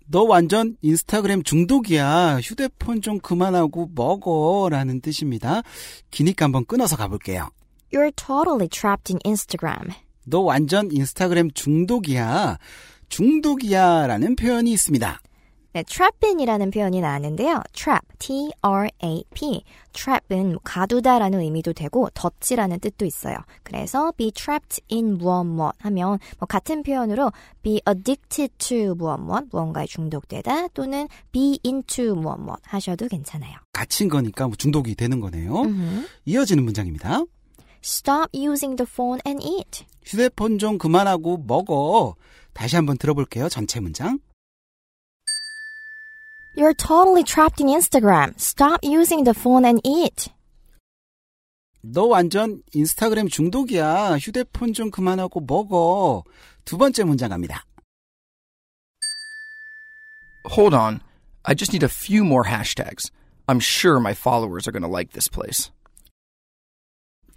너 0.06 0.22
완전 0.22 0.76
인스타그램 0.82 1.42
중독이야. 1.42 2.40
휴대폰 2.42 3.00
좀 3.00 3.18
그만하고 3.18 3.90
먹어. 3.94 4.68
라는 4.70 5.00
뜻입니다. 5.00 5.62
기니까 6.10 6.44
한번 6.46 6.64
끊어서 6.64 6.96
가볼게요. 6.96 7.48
You're 7.92 8.14
totally 8.16 8.68
trapped 8.68 9.12
in 9.12 9.20
Instagram. 9.24 9.90
너 10.24 10.40
완전 10.40 10.90
인스타그램 10.90 11.50
중독이야. 11.52 12.58
중독이야. 13.08 14.06
라는 14.06 14.36
표현이 14.36 14.72
있습니다. 14.72 15.20
네, 15.74 15.82
trapin이라는 15.84 16.70
표현이 16.70 17.00
나왔는데요. 17.00 17.62
trap, 17.72 18.06
T-R-A-P. 18.18 19.64
trap은 19.94 20.58
가두다라는 20.64 21.40
의미도 21.40 21.72
되고 21.72 22.08
덫이라는 22.10 22.78
뜻도 22.80 23.06
있어요. 23.06 23.36
그래서 23.62 24.12
be 24.12 24.30
trapped 24.32 24.82
in 24.92 25.16
무엇 25.16 25.44
무엇 25.44 25.74
하면 25.78 26.18
뭐 26.38 26.46
같은 26.46 26.82
표현으로 26.82 27.32
be 27.62 27.80
addicted 27.88 28.52
to 28.58 28.94
무엇 28.94 29.18
무엇 29.20 29.44
무언가에 29.50 29.86
중독되다 29.86 30.68
또는 30.68 31.08
be 31.30 31.58
into 31.64 32.14
무엇 32.14 32.38
무엇 32.38 32.60
하셔도 32.64 33.08
괜찮아요. 33.08 33.56
갇힌 33.72 34.08
거니까 34.08 34.46
뭐 34.46 34.56
중독이 34.56 34.94
되는 34.94 35.20
거네요. 35.20 35.62
음흠. 35.62 36.06
이어지는 36.26 36.64
문장입니다. 36.64 37.24
Stop 37.82 38.28
using 38.34 38.76
the 38.76 38.86
phone 38.88 39.20
and 39.26 39.44
eat. 39.44 39.84
휴대폰 40.04 40.58
좀 40.58 40.78
그만하고 40.78 41.38
먹어. 41.46 42.14
다시 42.52 42.76
한번 42.76 42.98
들어볼게요. 42.98 43.48
전체 43.48 43.80
문장. 43.80 44.18
You're 46.54 46.74
totally 46.74 47.24
trapped 47.24 47.60
in 47.60 47.68
Instagram. 47.68 48.38
Stop 48.38 48.80
using 48.82 49.24
the 49.24 49.32
phone 49.32 49.64
and 49.64 49.80
eat. 49.84 50.28
너 51.80 52.04
완전 52.04 52.62
인스타그램 52.74 53.28
중독이야. 53.28 54.18
휴대폰 54.18 54.72
좀 54.72 54.90
그만하고 54.90 55.40
먹어. 55.40 56.22
두 56.64 56.78
번째 56.78 57.04
문장 57.04 57.30
갑니다. 57.30 57.64
Hold 60.50 60.76
on. 60.76 61.00
I 61.44 61.54
just 61.56 61.72
need 61.72 61.84
a 61.84 61.88
few 61.88 62.22
more 62.22 62.44
hashtags. 62.44 63.10
I'm 63.48 63.58
sure 63.58 63.98
my 63.98 64.12
followers 64.12 64.68
are 64.68 64.72
going 64.72 64.82
to 64.84 64.88
like 64.88 65.12
this 65.12 65.28
place. 65.28 65.72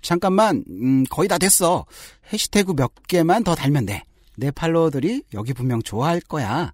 잠깐만, 0.02 0.64
음, 0.70 1.04
거의 1.10 1.28
다 1.28 1.40
됐어. 1.40 1.86
해시태그 2.32 2.74
몇 2.76 2.92
개만 3.08 3.44
더 3.44 3.56
달면 3.56 3.88
돼. 3.88 4.04
내 4.38 4.52
팔로워들이 4.52 5.24
여기 5.34 5.54
분명 5.54 5.82
좋아할 5.82 6.20
거야. 6.20 6.74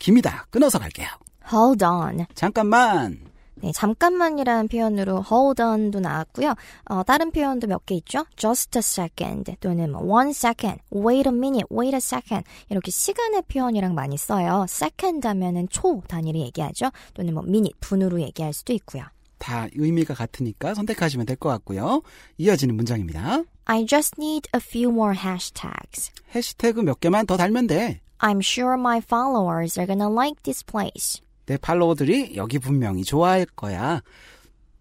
김이다. 0.00 0.46
끊어서 0.50 0.80
갈게요. 0.80 1.06
Hold 1.50 1.84
on. 1.84 2.26
잠깐만. 2.34 3.18
네, 3.54 3.70
잠깐만이라는 3.72 4.66
표현으로 4.66 5.22
hold 5.30 5.62
on도 5.62 6.00
나왔고요. 6.00 6.54
어, 6.86 7.02
다른 7.04 7.30
표현도 7.30 7.68
몇 7.68 7.86
개 7.86 7.94
있죠. 7.96 8.26
just 8.36 8.76
a 8.76 8.80
second 8.80 9.54
또는 9.60 9.92
뭐 9.92 10.00
one 10.02 10.30
second, 10.30 10.80
wait 10.92 11.28
a 11.28 11.32
minute, 11.32 11.66
wait 11.70 11.94
a 11.94 11.98
second 11.98 12.44
이렇게 12.70 12.90
시간의 12.90 13.42
표현이랑 13.46 13.94
많이 13.94 14.16
써요. 14.16 14.66
second 14.68 15.26
하면은 15.28 15.68
초 15.70 16.02
단위로 16.08 16.40
얘기하죠. 16.40 16.90
또는 17.14 17.34
뭐 17.34 17.44
minute, 17.44 17.78
분으로 17.80 18.20
얘기할 18.20 18.52
수도 18.52 18.72
있고요. 18.72 19.04
다 19.38 19.68
의미가 19.74 20.14
같으니까 20.14 20.74
선택하시면 20.74 21.26
될 21.26 21.36
것 21.36 21.48
같고요. 21.50 22.02
이어지는 22.38 22.74
문장입니다. 22.76 23.44
I 23.66 23.86
just 23.86 24.14
need 24.18 24.48
a 24.54 24.60
few 24.60 24.90
more 24.92 25.16
hashtags. 25.16 26.10
해시태그 26.34 26.80
몇 26.80 26.98
개만 26.98 27.26
더 27.26 27.36
달면 27.36 27.68
돼. 27.68 28.00
I'm 28.18 28.38
sure 28.40 28.74
my 28.74 28.98
followers 28.98 29.78
are 29.78 29.86
gonna 29.86 30.12
like 30.12 30.42
this 30.42 30.64
place. 30.64 31.20
내 31.52 31.58
팔로워들이 31.58 32.34
여기 32.36 32.58
분명히 32.58 33.04
좋아할 33.04 33.44
거야. 33.44 34.00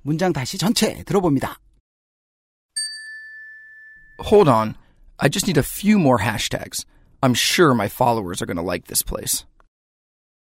문장 0.03 0.31
다시 0.31 0.57
전체 0.57 1.03
들어봅니다. 1.03 1.59
Hold 4.23 4.49
on. 4.49 4.75
I 5.17 5.29
just 5.29 5.45
need 5.49 5.59
a 5.59 5.67
few 5.67 5.99
more 5.99 6.23
hashtags. 6.23 6.85
I'm 7.21 7.33
sure 7.33 7.73
my 7.73 7.87
followers 7.87 8.41
are 8.41 8.47
going 8.47 8.55
to 8.55 8.63
like 8.63 8.87
this 8.87 9.03
place. 9.03 9.45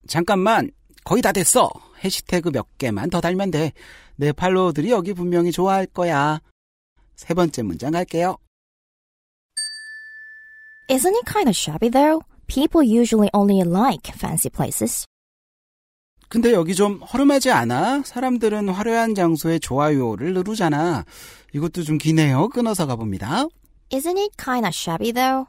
잠깐만, 0.05 0.71
거의 1.05 1.21
다 1.21 1.31
됐어. 1.31 1.69
해시태그 2.03 2.51
몇 2.51 2.77
개만 2.77 3.09
더 3.09 3.21
달면 3.21 3.49
돼. 3.49 3.71
내 4.17 4.33
팔로워들이 4.33 4.91
여기 4.91 5.13
분명히 5.13 5.53
좋아할 5.53 5.85
거야. 5.85 6.41
세 7.15 7.33
번째 7.33 7.61
문장 7.61 7.91
갈게요. 7.93 8.35
Isn't 10.89 11.15
it 11.15 11.25
kind 11.25 11.47
of 11.47 11.55
shabby 11.55 11.89
though? 11.89 12.25
People 12.47 12.83
usually 12.83 13.29
only 13.33 13.63
like 13.63 14.11
fancy 14.13 14.49
places. 14.49 15.07
근데 16.31 16.53
여기 16.53 16.73
좀 16.75 17.01
허름하지 17.01 17.51
않아? 17.51 18.03
사람들은 18.05 18.69
화려한 18.69 19.15
장소에 19.15 19.59
좋아요를 19.59 20.33
누르잖아. 20.33 21.03
이것도 21.51 21.83
좀 21.83 21.97
기네요. 21.97 22.47
끊어서 22.47 22.87
가봅니다. 22.87 23.47
Isn't 23.89 24.17
it 24.17 24.31
kinda 24.41 24.69
shabby 24.69 25.11
though? 25.11 25.45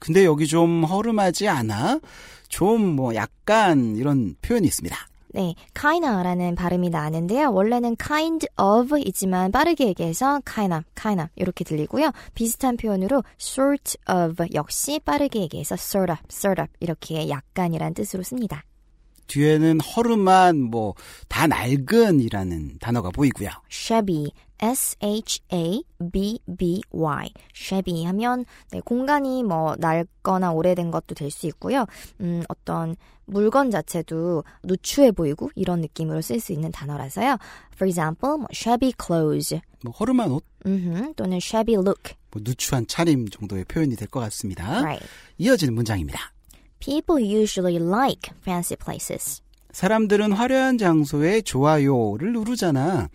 근데 0.00 0.24
여기 0.24 0.48
좀 0.48 0.82
허름하지 0.82 1.46
않아? 1.48 2.00
좀 2.48 2.96
뭐 2.96 3.14
약간 3.14 3.94
이런 3.96 4.34
표현이 4.42 4.66
있습니다. 4.66 4.96
네, 5.28 5.54
kinda라는 5.74 6.56
발음이 6.56 6.90
나는데요. 6.90 7.52
원래는 7.52 7.96
kind 7.96 8.46
of 8.56 8.98
이지만 8.98 9.52
빠르게 9.52 9.86
얘기해서 9.86 10.40
kinda, 10.44 10.80
kinda 11.00 11.28
이렇게 11.36 11.62
들리고요. 11.62 12.10
비슷한 12.34 12.76
표현으로 12.76 13.22
sort 13.40 13.96
of 14.08 14.44
역시 14.54 14.98
빠르게 15.04 15.40
얘기해서 15.42 15.74
sort 15.74 16.10
of, 16.12 16.20
sort 16.30 16.60
of 16.60 16.68
이렇게 16.80 17.28
약간이란 17.28 17.94
뜻으로 17.94 18.24
씁니다. 18.24 18.64
뒤에는 19.26 19.80
허름한 19.80 20.60
뭐 20.60 20.94
다 21.28 21.46
낡은이라는 21.48 22.78
단어가 22.80 23.10
보이고요. 23.10 23.48
shabby, 23.70 24.30
S-H-A-B-B-Y, 26.04 27.28
shabby 27.54 28.04
하면 28.04 28.44
네, 28.70 28.80
공간이 28.80 29.42
뭐 29.42 29.74
낡거나 29.78 30.52
오래된 30.52 30.90
것도 30.90 31.14
될 31.14 31.30
수 31.30 31.46
있고요. 31.48 31.86
음, 32.20 32.42
어떤 32.48 32.94
물건 33.26 33.70
자체도 33.70 34.44
누추해 34.64 35.10
보이고 35.10 35.50
이런 35.54 35.80
느낌으로 35.80 36.20
쓸 36.20 36.38
수 36.40 36.52
있는 36.52 36.70
단어라서요. 36.70 37.38
For 37.74 37.88
example, 37.88 38.36
뭐 38.38 38.46
shabby 38.52 38.92
clothes, 39.02 39.58
뭐 39.82 39.92
허름한 39.92 40.30
옷, 40.30 40.44
음흠, 40.66 41.14
또는 41.14 41.38
shabby 41.38 41.74
look. 41.74 42.14
뭐 42.30 42.42
누추한 42.44 42.86
차림 42.86 43.28
정도의 43.28 43.64
표현이 43.64 43.96
될 43.96 44.08
것 44.08 44.20
같습니다. 44.20 44.64
Right. 44.80 45.04
이어지는 45.38 45.74
문장입니다. 45.74 46.32
People 46.84 47.18
usually 47.18 47.78
like 47.78 48.30
fancy 48.42 48.76
places. 48.76 49.40
사람들은 49.74 50.32
화려한 50.32 50.78
장소에 50.78 51.42
좋아요를 51.42 52.32
누르잖아. 52.32 53.08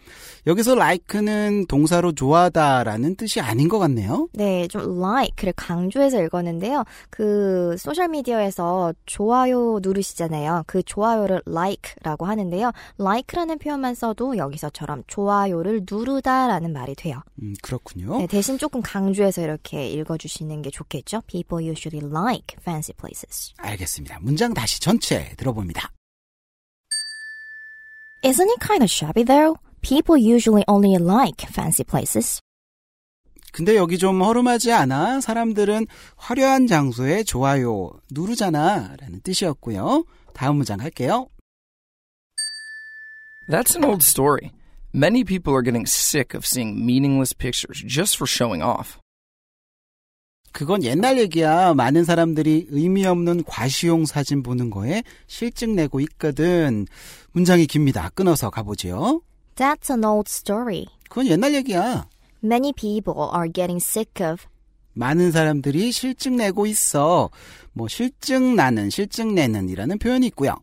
여기서 0.46 0.74
like는 0.74 1.66
동사로 1.68 2.12
좋아하다라는 2.12 3.16
뜻이 3.16 3.40
아닌 3.40 3.70
것 3.70 3.80
같네요. 3.80 4.28
네, 4.34 4.68
좀 4.68 5.02
like를 5.02 5.54
강조해서 5.54 6.22
읽었는데요. 6.22 6.84
그 7.10 7.76
소셜 7.78 8.10
미디어에서 8.10 8.94
좋아요 9.06 9.80
누르시잖아요. 9.82 10.64
그 10.68 10.84
좋아요를 10.84 11.42
like라고 11.48 12.26
하는데요. 12.26 12.72
like라는 13.00 13.58
표현만 13.58 13.96
써도 13.96 14.38
여기서처럼 14.38 15.04
좋아요를 15.08 15.86
누르다라는 15.90 16.74
말이 16.74 16.94
돼요. 16.96 17.22
음, 17.42 17.54
그렇군요. 17.62 18.18
네, 18.18 18.28
대신 18.28 18.58
조금 18.58 18.82
강조해서 18.82 19.42
이렇게 19.42 19.90
읽어주시는 19.90 20.62
게 20.62 20.70
좋겠죠. 20.70 21.22
People 21.28 21.66
usually 21.66 22.06
like 22.06 22.58
fancy 22.60 22.94
places. 23.00 23.54
알겠습니다. 23.58 24.20
문장 24.22 24.54
다시 24.54 24.80
전체 24.82 25.34
들어봅니다. 25.38 25.92
Isn't 28.23 28.49
it 28.49 28.61
kind 28.61 28.83
of 28.83 28.91
shabby 28.91 29.23
though? 29.23 29.59
People 29.83 30.17
usually 30.17 30.65
only 30.67 30.97
like 30.99 31.43
fancy 31.43 31.85
places. 31.85 32.41
근데 33.53 33.77
여기 33.77 33.99
좀 33.99 34.21
허름하지 34.21 34.73
않아? 34.73 35.21
사람들은 35.21 35.87
화려한 36.17 36.67
장소에 36.67 37.23
좋아요 37.23 37.91
누르잖아. 38.11 38.97
라는 38.99 39.21
뜻이었고요. 39.23 40.05
다음 40.33 40.57
문장 40.57 40.81
할게요. 40.81 41.29
That's 43.49 43.77
an 43.77 43.85
old 43.85 44.03
story. 44.03 44.53
Many 44.93 45.23
people 45.23 45.55
are 45.55 45.63
getting 45.63 45.87
sick 45.87 46.35
of 46.35 46.47
seeing 46.47 46.85
meaningless 46.85 47.33
pictures 47.33 47.83
just 47.87 48.17
for 48.17 48.27
showing 48.27 48.63
off. 48.63 48.99
그건 50.52 50.84
옛날 50.84 51.18
얘기야. 51.20 51.74
많은 51.74 52.04
사람들이 52.04 52.68
의미 52.70 53.06
없는 53.06 53.44
과시용 53.46 54.06
사진 54.06 54.44
보는 54.44 54.70
거에 54.70 55.04
실증 55.28 55.76
내고 55.76 56.00
있거든. 56.02 56.86
문장이 57.32 57.66
깁니다. 57.68 58.10
끊어서 58.10 58.50
가보죠. 58.50 59.22
That's 59.56 59.90
an 59.92 60.04
old 60.04 60.30
story. 60.30 60.86
그건 61.10 61.28
옛날 61.28 61.54
얘기야. 61.54 62.08
Many 62.44 62.72
people 62.74 63.30
are 63.36 63.52
getting 63.52 63.84
sick 63.84 64.26
of 64.26 64.46
많은 64.94 65.32
사람들이 65.32 65.92
실증 65.92 66.36
내고 66.36 66.66
있어. 66.66 67.30
뭐 67.74 67.88
실증 67.88 68.56
나는, 68.56 68.90
실증 68.90 69.36
내는 69.36 69.70
이라는 69.70 69.98
표현이 70.00 70.28
있고요. 70.28 70.56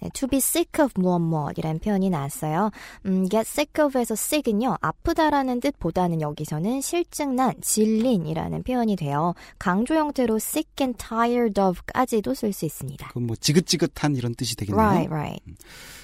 네, 0.00 0.08
to 0.14 0.28
be 0.28 0.38
sick 0.38 0.82
of 0.82 0.92
무엇 0.96 1.18
무엇이라는 1.20 1.80
표현이 1.80 2.10
나왔어요. 2.10 2.70
음, 3.06 3.28
get 3.28 3.42
sick 3.42 3.84
of에서 3.84 4.14
sick은요, 4.14 4.76
아프다라는 4.80 5.60
뜻보다는 5.60 6.20
여기서는 6.20 6.80
실증난, 6.80 7.54
질린이라는 7.60 8.62
표현이 8.62 8.96
돼요. 8.96 9.34
강조 9.58 9.94
형태로 9.94 10.36
sick 10.36 10.70
and 10.80 10.96
tired 10.98 11.60
of까지도 11.60 12.34
쓸 12.34 12.52
수 12.52 12.64
있습니다. 12.64 13.08
그건 13.08 13.26
뭐 13.26 13.36
지긋지긋한 13.36 14.16
이런 14.16 14.34
뜻이 14.34 14.56
되겠네요. 14.56 14.80
Right, 14.80 15.12
right. 15.12 15.42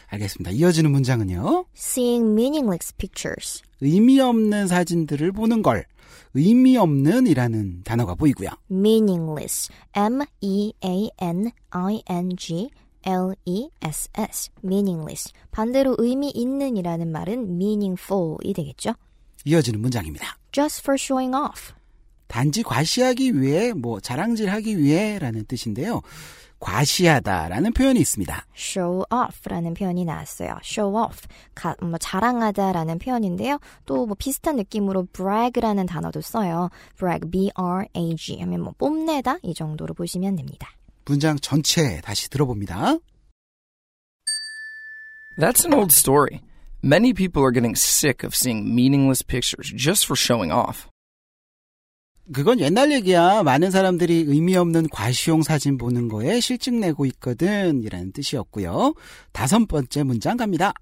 알겠습니다. 0.08 0.52
이어지는 0.52 0.90
문장은요. 0.90 1.66
Seeing 1.76 2.30
meaningless 2.32 2.94
pictures. 2.96 3.62
의미 3.80 4.20
없는 4.20 4.68
사진들을 4.68 5.32
보는 5.32 5.62
걸 5.62 5.84
의미 6.34 6.76
없는 6.76 7.26
이라는 7.26 7.82
단어가 7.84 8.14
보이고요. 8.14 8.50
meaningless. 8.70 9.70
M-E-A-N-I-N-G 9.94 11.50
L-E-S-S. 13.06 14.50
meaningless. 14.64 15.32
반대로 15.50 15.94
의미 15.98 16.30
있는 16.30 16.76
이라는 16.76 17.10
말은 17.12 17.54
meaningful이 17.54 18.52
되겠죠. 18.52 18.92
이어지는 19.44 19.80
문장입니다. 19.80 20.36
just 20.52 20.80
for 20.82 20.96
showing 21.00 21.34
off. 21.34 21.72
단지 22.26 22.62
과시하기 22.64 23.40
위해 23.40 23.72
뭐 23.72 24.00
자랑질하기 24.00 24.78
위해라는 24.78 25.44
뜻인데요. 25.46 26.02
과시하다라는 26.58 27.72
표현이 27.74 28.00
있습니다. 28.00 28.46
show 28.56 29.04
off라는 29.12 29.74
표현이 29.74 30.04
나왔어요. 30.04 30.56
show 30.64 30.98
off. 31.00 31.28
가, 31.54 31.76
뭐 31.80 31.98
자랑하다라는 31.98 32.98
표현인데요. 32.98 33.58
또 33.84 34.06
뭐 34.06 34.16
비슷한 34.18 34.56
느낌으로 34.56 35.06
brag라는 35.12 35.86
단어도 35.86 36.20
써요. 36.22 36.70
brag, 36.98 37.30
B-R-A-G 37.30 38.40
하면 38.40 38.60
뭐 38.62 38.74
뽐내다 38.76 39.38
이 39.42 39.54
정도로 39.54 39.94
보시면 39.94 40.34
됩니다. 40.36 40.68
문장 41.06 41.38
전체 41.38 42.00
다시 42.02 42.28
들어봅니다. 42.28 42.98
That's 45.38 45.64
an 45.64 45.74
old 45.74 45.92
story. 45.92 46.40
Many 46.82 47.12
people 47.12 47.42
are 47.42 47.52
getting 47.52 47.74
sick 47.76 48.24
of 48.24 48.34
seeing 48.34 48.74
meaningless 48.74 49.22
pictures 49.22 49.72
just 49.74 50.06
for 50.06 50.16
showing 50.16 50.52
off. 50.52 50.88
그건 52.32 52.58
옛날 52.58 52.90
얘기야. 52.90 53.44
많은 53.44 53.70
사람들이 53.70 54.24
의미 54.26 54.56
없는 54.56 54.88
과시용 54.88 55.42
사진 55.42 55.78
보는 55.78 56.08
거에 56.08 56.40
실증 56.40 56.80
내고 56.80 57.06
있거든. 57.06 57.82
이라는 57.82 58.12
뜻이었고요. 58.12 58.94
다섯 59.32 59.64
번째 59.66 60.02
문장 60.02 60.36
갑니다. 60.36 60.72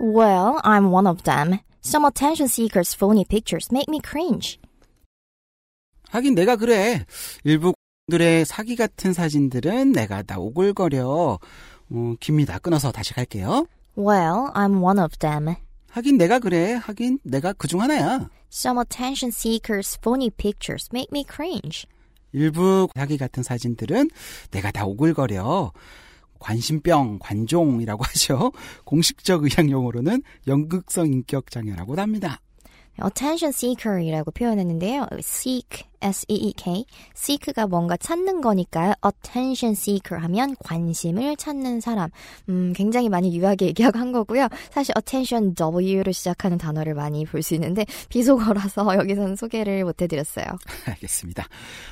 Well, 0.00 0.60
I'm 0.62 0.90
one 0.90 1.06
of 1.06 1.22
them. 1.24 1.58
Some 1.82 2.06
attention 2.06 2.48
seekers' 2.48 2.94
phony 2.94 3.24
pictures 3.24 3.68
make 3.72 3.88
me 3.88 4.00
cringe. 4.00 4.58
하긴 6.10 6.34
내가 6.34 6.56
그래. 6.56 7.04
일부 7.44 7.72
들의 8.10 8.44
사기 8.44 8.76
같은 8.76 9.12
사진들은 9.12 9.92
내가 9.92 10.22
다 10.22 10.38
오글거려. 10.38 11.38
어, 11.90 12.14
깁니다. 12.20 12.58
끊어서 12.58 12.90
다시 12.92 13.12
갈게요. 13.14 13.66
Well, 13.96 14.50
I'm 14.54 14.82
one 14.82 14.98
of 14.98 15.16
them. 15.18 15.54
하긴 15.90 16.16
내가 16.18 16.38
그래. 16.38 16.74
하긴 16.74 17.18
내가 17.24 17.52
그중 17.52 17.80
하나야. 17.80 18.28
Some 18.52 18.80
attention 18.80 19.30
seekers' 19.34 19.98
phony 20.00 20.30
pictures 20.30 20.88
make 20.92 21.08
me 21.12 21.24
cringe. 21.30 21.86
일부 22.32 22.88
사기 22.94 23.18
같은 23.18 23.42
사진들은 23.42 24.10
내가 24.50 24.70
다 24.70 24.84
오글거려. 24.84 25.72
관심병, 26.38 27.18
관종이라고 27.20 28.04
하죠. 28.08 28.52
공식적 28.84 29.44
의학 29.44 29.70
용어로는 29.70 30.22
연극성 30.46 31.06
인격 31.12 31.50
장애라고 31.50 31.96
합니다. 31.96 32.40
Attention 33.04 33.50
seeker이라고 33.50 34.30
표현했는데요. 34.32 35.06
seek, 35.20 35.84
S-E-E-K. 36.00 36.84
seek가 37.16 37.66
뭔가 37.66 37.96
찾는 37.96 38.40
거니까요. 38.40 38.94
attention 39.04 39.72
seeker 39.72 40.22
하면 40.24 40.54
관심을 40.64 41.36
찾는 41.36 41.80
사람. 41.80 42.10
음, 42.48 42.72
굉장히 42.74 43.08
많이 43.08 43.36
유하게 43.36 43.66
얘기하고 43.66 43.98
한 43.98 44.12
거고요. 44.12 44.48
사실 44.70 44.94
attention 44.96 45.54
W로 45.58 46.12
시작하는 46.12 46.56
단어를 46.58 46.94
많이 46.94 47.24
볼 47.24 47.42
수 47.42 47.54
있는데 47.54 47.84
비속어라서 48.08 48.94
여기서는 48.98 49.36
소개를 49.36 49.84
못 49.84 50.00
해드렸어요. 50.02 50.44
알겠습니다. 50.86 51.46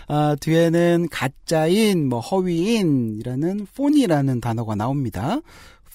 아, 0.08 0.36
뒤에는 0.40 1.08
가짜인, 1.10 2.08
뭐 2.08 2.20
허위인이라는 2.20 3.66
폰이라는 3.74 4.40
단어가 4.40 4.74
나옵니다. 4.74 5.40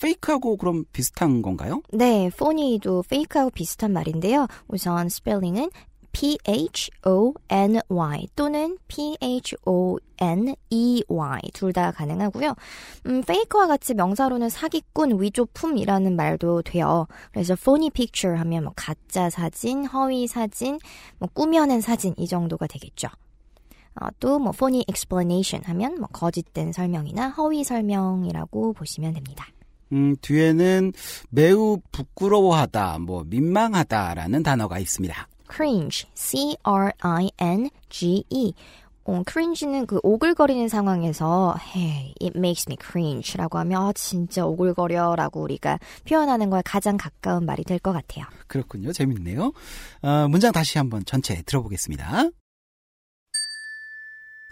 페이크하고 0.02 0.58
그럼 0.58 0.86
비슷한 0.92 1.42
건가요? 1.42 1.82
네, 1.94 2.30
phony도 2.36 3.04
페이크하고 3.10 3.52
비슷한 3.52 3.94
말인데요. 3.94 4.48
우선 4.68 5.08
스펠링은 5.10 5.70
P-H-O-N-Y 7.02 8.28
또는 8.36 8.78
P-H-O-N-E-Y 8.90 10.02
둘 11.54 11.72
다 11.72 11.92
가능하고요. 11.92 12.54
음, 13.06 13.22
페이크와 13.22 13.68
같이 13.68 13.94
명사로는 13.94 14.50
사기꾼, 14.50 15.22
위조품이라는 15.22 16.14
말도 16.18 16.64
돼요. 16.64 17.08
그래서 17.32 17.56
phony 17.56 17.90
picture 17.90 18.38
하면 18.40 18.66
뭐 18.66 18.74
가짜 18.76 19.30
사진, 19.30 19.86
허위 19.86 20.28
사진, 20.28 20.80
뭐 21.18 21.30
꾸며낸 21.34 21.80
사진 21.80 22.14
이 22.18 22.28
정도가 22.28 22.68
되겠죠. 22.68 23.08
어, 24.02 24.08
또뭐 24.20 24.52
phony 24.52 24.84
explanation 24.90 25.64
하면 25.70 25.96
뭐 25.96 26.08
거짓된 26.12 26.74
설명이나 26.74 27.30
허위 27.30 27.64
설명이라고 27.64 28.74
보시면 28.74 29.14
됩니다. 29.14 29.46
음, 29.91 30.15
뒤에는 30.21 30.93
매우 31.30 31.80
부끄러워하다, 31.91 32.99
뭐 32.99 33.23
민망하다라는 33.25 34.43
단어가 34.43 34.80
있습니다. 34.80 35.27
cringe, 35.54 36.08
C-R-I-N-G-E. 37.34 38.54
어, 39.04 39.23
cringe는 39.27 39.88
그 39.88 39.99
오글거리는 40.04 40.67
상황에서 40.69 41.56
hey, 41.75 42.13
it 42.21 42.38
makes 42.38 42.67
me 42.69 42.77
cringe라고 42.80 43.58
하면 43.58 43.82
아, 43.82 43.91
진짜 43.93 44.45
오글거려라고 44.45 45.41
우리가 45.41 45.80
표현하는 46.08 46.51
거에 46.51 46.62
가장 46.63 46.97
가까운 46.97 47.45
말이 47.45 47.63
될 47.63 47.80
것 47.80 47.93
같아요. 47.93 48.25
그렇군요. 48.47 48.93
재밌네요. 48.93 49.51
어, 50.04 50.27
문장 50.30 50.51
다시 50.51 50.77
한번 50.77 51.04
전체 51.04 51.41
들어보겠습니다. 51.41 52.30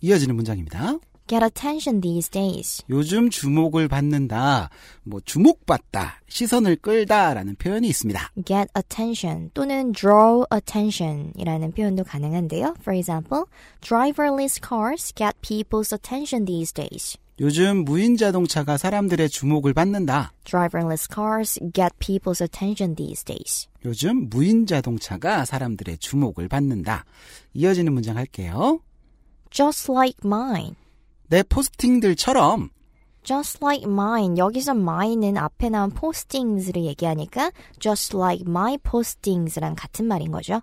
이어지는 0.00 0.36
문장입니다. 0.36 0.98
Get 1.28 1.44
attention 1.44 2.00
these 2.00 2.28
days. 2.30 2.82
요즘 2.88 3.30
주목을 3.30 3.86
받는다, 3.86 4.70
뭐 5.04 5.20
주목받다, 5.24 6.20
시선을 6.28 6.76
끌다라는 6.76 7.56
표현이 7.56 7.86
있습니다. 7.88 8.32
get 8.44 8.68
attention 8.76 9.50
또는 9.54 9.92
draw 9.92 10.44
attention이라는 10.52 11.72
표현도 11.72 12.04
가능한데요. 12.04 12.74
For 12.80 12.96
example, 12.96 13.44
driverless 13.80 14.58
cars 14.66 15.12
get 15.14 15.36
people's 15.42 15.92
attention 15.92 16.44
these 16.46 16.72
days. 16.72 17.18
요즘 17.40 17.84
무인 17.84 18.16
자동차가 18.16 18.76
사람들의 18.76 19.28
주목을 19.28 19.72
받는다. 19.72 20.32
Driverless 20.42 21.06
cars 21.12 21.60
get 21.72 21.94
people's 22.00 22.42
attention 22.42 22.96
these 22.96 23.24
days. 23.24 23.68
요즘 23.84 24.28
무인 24.28 24.66
자동차가 24.66 25.44
사람들의 25.44 25.98
주목을 25.98 26.48
받는다. 26.48 27.04
이어지는 27.54 27.92
문장 27.92 28.16
할게요. 28.16 28.80
Just 29.50 29.90
like 29.90 30.18
mine. 30.24 30.74
내 31.28 31.42
포스팅들처럼 31.42 32.70
Just 33.22 33.58
like 33.62 33.84
mine. 33.84 34.38
여기서 34.38 34.72
mine은 34.72 35.36
앞에 35.36 35.68
나온 35.68 35.90
postings를 35.90 36.84
얘기하니까 36.84 37.50
just 37.78 38.16
like 38.16 38.44
my 38.48 38.78
postings랑 38.78 39.74
같은 39.76 40.06
말인 40.06 40.30
거죠. 40.32 40.62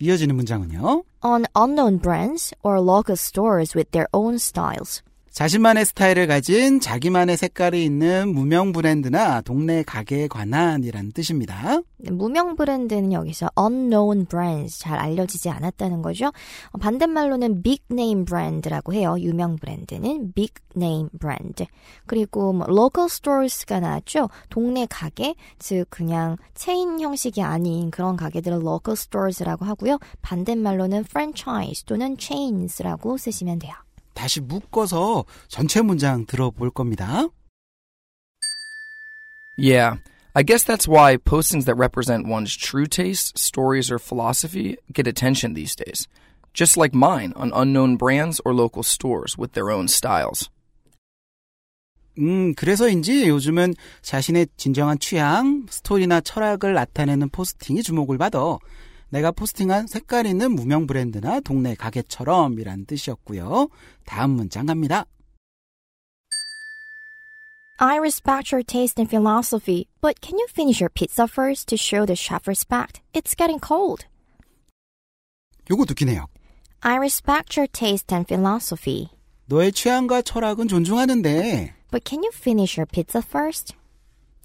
이어지는 0.00 0.34
문장은요. 0.34 1.04
On 1.22 1.44
unknown 1.56 2.00
brands 2.00 2.52
or 2.64 2.80
local 2.80 3.14
stores 3.16 3.76
with 3.76 3.90
their 3.92 4.08
own 4.12 4.34
styles. 4.36 5.02
자신만의 5.34 5.84
스타일을 5.84 6.28
가진 6.28 6.78
자기만의 6.78 7.36
색깔이 7.36 7.84
있는 7.84 8.32
무명 8.32 8.70
브랜드나 8.70 9.40
동네 9.40 9.82
가게에 9.82 10.28
관한이라는 10.28 11.10
뜻입니다. 11.10 11.80
무명 12.08 12.54
브랜드는 12.54 13.12
여기서 13.12 13.48
unknown 13.58 14.26
brands 14.26 14.78
잘 14.78 14.96
알려지지 14.96 15.50
않았다는 15.50 16.02
거죠. 16.02 16.28
어, 16.28 16.78
반대말로는 16.78 17.64
big 17.64 17.82
name 17.90 18.24
brand라고 18.26 18.94
해요. 18.94 19.16
유명 19.18 19.56
브랜드는 19.56 20.34
big 20.34 20.54
name 20.76 21.08
brand. 21.18 21.66
그리고 22.06 22.52
뭐 22.52 22.68
local 22.68 23.06
stores가 23.06 23.80
나왔죠. 23.80 24.28
동네 24.50 24.86
가게, 24.88 25.34
즉 25.58 25.86
그냥 25.90 26.36
체인 26.54 27.00
형식이 27.00 27.42
아닌 27.42 27.90
그런 27.90 28.14
가게들을 28.14 28.58
local 28.58 28.92
stores라고 28.92 29.64
하고요. 29.64 29.98
반대말로는 30.22 31.06
franchise 31.10 31.82
또는 31.86 32.14
chains라고 32.20 33.16
쓰시면 33.16 33.58
돼요. 33.58 33.74
다시 34.14 34.40
묶어서 34.40 35.24
전체 35.48 35.82
문장 35.82 36.26
들어볼 36.26 36.70
겁니다. 36.70 37.28
Yeah, 39.56 39.98
I 40.34 40.42
guess 40.42 40.64
that's 40.64 40.88
why 40.88 41.16
postings 41.16 41.64
that 41.66 41.76
represent 41.76 42.26
one's 42.26 42.56
true 42.56 42.86
tastes, 42.86 43.32
stories, 43.40 43.90
or 43.90 43.98
philosophy 43.98 44.76
get 44.92 45.06
attention 45.06 45.54
these 45.54 45.76
days. 45.76 46.08
Just 46.52 46.76
like 46.76 46.94
mine 46.94 47.32
on 47.36 47.52
unknown 47.54 47.96
brands 47.96 48.40
or 48.44 48.54
local 48.54 48.82
stores 48.82 49.36
with 49.38 49.52
their 49.52 49.70
own 49.70 49.86
styles. 49.88 50.50
음, 52.18 52.54
그래서인지 52.54 53.28
요즘은 53.28 53.74
자신의 54.02 54.46
진정한 54.56 54.98
취향, 54.98 55.66
스토리나 55.68 56.20
철학을 56.20 56.74
나타내는 56.74 57.30
포스팅이 57.30 57.82
주목을 57.82 58.18
받아 58.18 58.58
내가 59.14 59.30
포스팅한 59.30 59.86
색깔 59.86 60.26
있는 60.26 60.56
무명 60.56 60.88
브랜드나 60.88 61.38
동네 61.38 61.76
가게처럼이란 61.76 62.84
뜻이었고요. 62.86 63.68
다음 64.04 64.30
문장 64.30 64.66
갑니다. 64.66 65.04
I 67.78 67.98
respect 67.98 68.52
your 68.52 68.64
taste 68.64 68.98
and 68.98 69.08
philosophy, 69.08 69.86
but 70.00 70.20
can 70.20 70.36
you 70.36 70.46
finish 70.50 70.82
your 70.82 70.90
pizza 70.92 71.28
first 71.30 71.68
to 71.68 71.76
show 71.76 72.04
the 72.04 72.16
chef 72.16 72.48
respect? 72.48 73.02
It's 73.12 73.36
getting 73.36 73.60
cold. 73.62 74.04
요거 75.70 75.84
듣기네요. 75.86 76.26
I 76.80 76.96
respect 76.96 77.56
your 77.56 77.70
taste 77.70 78.12
and 78.12 78.26
philosophy, 78.26 79.10
너의 79.46 79.70
취향과 79.70 80.22
철학은 80.22 80.66
존중하는데 80.66 81.72
but 81.92 82.04
can 82.04 82.24
you 82.24 82.32
finish 82.34 82.78
your 82.78 82.86
pizza 82.90 83.22
first? 83.24 83.74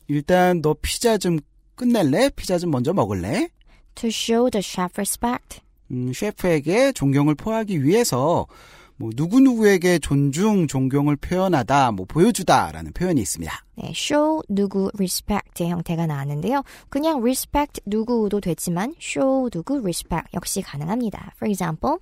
일단 0.08 0.62
너 0.62 0.76
피자 0.80 1.18
좀 1.18 1.40
끝낼래? 1.76 2.30
피자 2.36 2.60
좀 2.60 2.70
먼저 2.70 2.94
먹을래? 2.94 3.50
To 3.96 4.08
show 4.08 4.50
the 4.50 4.62
chef 4.62 4.94
respect. 4.96 5.62
음, 5.92 6.14
셰프에게 6.14 6.94
존경을 6.94 7.36
표하기 7.36 7.84
위해서 7.84 8.48
뭐 8.96 9.10
누구누구에게 9.16 10.00
존중, 10.00 10.68
존경을 10.68 11.16
표현하다, 11.16 11.92
뭐 11.94 12.06
보여주다라는 12.06 12.92
표현이 12.94 13.22
있습니다. 13.22 13.66
네, 13.76 13.90
show 13.92 14.42
누구 14.50 14.92
respect의 14.94 15.70
형태가 15.70 16.06
나왔는데요. 16.06 16.64
그냥 16.90 17.20
respect 17.20 17.82
누구도 17.86 18.42
되지만 18.42 18.94
show 19.02 19.50
누구 19.50 19.78
respect 19.80 20.30
역시 20.34 20.62
가능합니다. 20.62 21.32
For 21.38 21.50
example, 21.50 21.98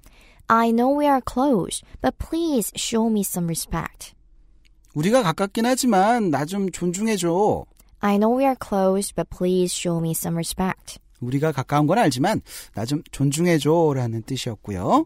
I 0.47 0.71
know 0.71 0.97
we 1.00 1.06
are 1.06 1.21
close, 1.21 1.84
but 2.02 2.17
please 2.17 2.71
show 2.76 3.10
me 3.12 3.21
some 3.21 3.45
respect. 3.47 4.13
우리가 4.95 5.21
가깝긴 5.21 5.65
하지만 5.67 6.32
나 6.32 6.45
좀 6.45 6.71
존중해줘. 6.71 7.65
I 8.00 8.17
know 8.17 8.36
we 8.36 8.43
are 8.45 8.56
close, 8.60 9.13
but 9.13 9.30
please 9.30 9.71
show 9.73 10.00
me 10.00 10.12
some 10.12 10.36
respect. 10.36 11.00
우리가 11.19 11.51
가까운 11.51 11.88
건 11.88 11.97
알지만 11.97 12.41
나 12.73 12.86
좀 12.86 13.03
존중해줘라는 13.12 14.21
뜻이었고요. 14.23 15.06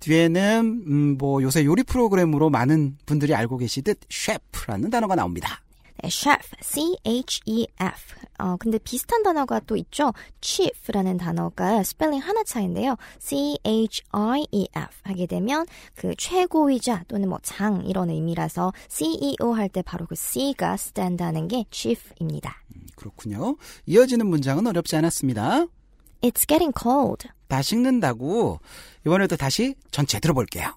뒤에는 0.00 0.82
음, 0.86 1.16
뭐 1.18 1.42
요새 1.42 1.64
요리 1.64 1.82
프로그램으로 1.82 2.50
많은 2.50 2.98
분들이 3.06 3.34
알고 3.34 3.56
계시듯 3.58 4.00
셰프라는 4.10 4.90
단어가 4.90 5.14
나옵니다. 5.14 5.62
네, 6.02 6.08
chef, 6.08 6.40
C-H-E-F. 6.60 8.16
어, 8.38 8.56
근데 8.56 8.78
비슷한 8.78 9.22
단어가 9.22 9.60
또 9.60 9.76
있죠. 9.76 10.12
chief라는 10.40 11.16
단어가 11.18 11.82
스펠링 11.82 12.20
하나 12.20 12.42
차인데요. 12.44 12.96
C-H-I-E-F 13.20 14.88
하게 15.02 15.26
되면 15.26 15.66
그 15.94 16.14
최고이자 16.16 17.04
또는 17.08 17.28
뭐 17.28 17.38
장 17.42 17.84
이런 17.86 18.08
의미라서 18.10 18.72
CEO 18.88 19.52
할 19.54 19.68
때 19.68 19.82
바로 19.82 20.06
그 20.06 20.14
C가 20.16 20.74
stand 20.74 21.22
하는 21.22 21.48
게 21.48 21.64
chief입니다. 21.70 22.56
그렇군요. 22.96 23.56
이어지는 23.86 24.26
문장은 24.26 24.66
어렵지 24.66 24.96
않았습니다. 24.96 25.66
It's 26.22 26.46
getting 26.46 26.72
cold. 26.80 27.28
다 27.48 27.62
식는다고 27.62 28.60
이번에도 29.06 29.36
다시 29.36 29.74
전체 29.90 30.20
들어볼게요. 30.20 30.74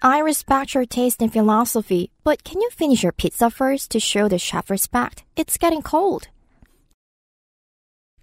I 0.00 0.20
respect 0.20 0.74
your 0.74 0.86
taste 0.86 1.20
and 1.20 1.32
philosophy, 1.32 2.12
but 2.22 2.44
can 2.44 2.60
you 2.60 2.70
finish 2.70 3.02
your 3.02 3.10
pizza 3.12 3.50
first 3.50 3.90
to 3.90 3.98
show 3.98 4.28
the 4.28 4.38
chef 4.38 4.70
respect? 4.70 5.24
It's 5.36 5.58
getting 5.58 5.82
cold. 5.82 6.28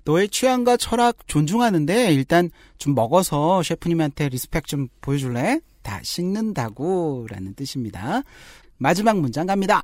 너의 0.06 0.30
취향과 0.30 0.78
철학 0.78 1.28
존중하는데 1.28 2.14
일단 2.14 2.52
좀 2.78 2.96
먹어서 2.96 3.62
셰프님한테 3.64 4.30
respect 4.30 4.68
좀 4.68 4.88
보여줄래? 5.02 5.60
다 5.82 6.00
식는다고 6.02 7.28
라는 7.30 7.56
뜻입니다. 7.56 8.22
마지막 8.78 9.20
문장 9.20 9.48
갑니다. 9.48 9.82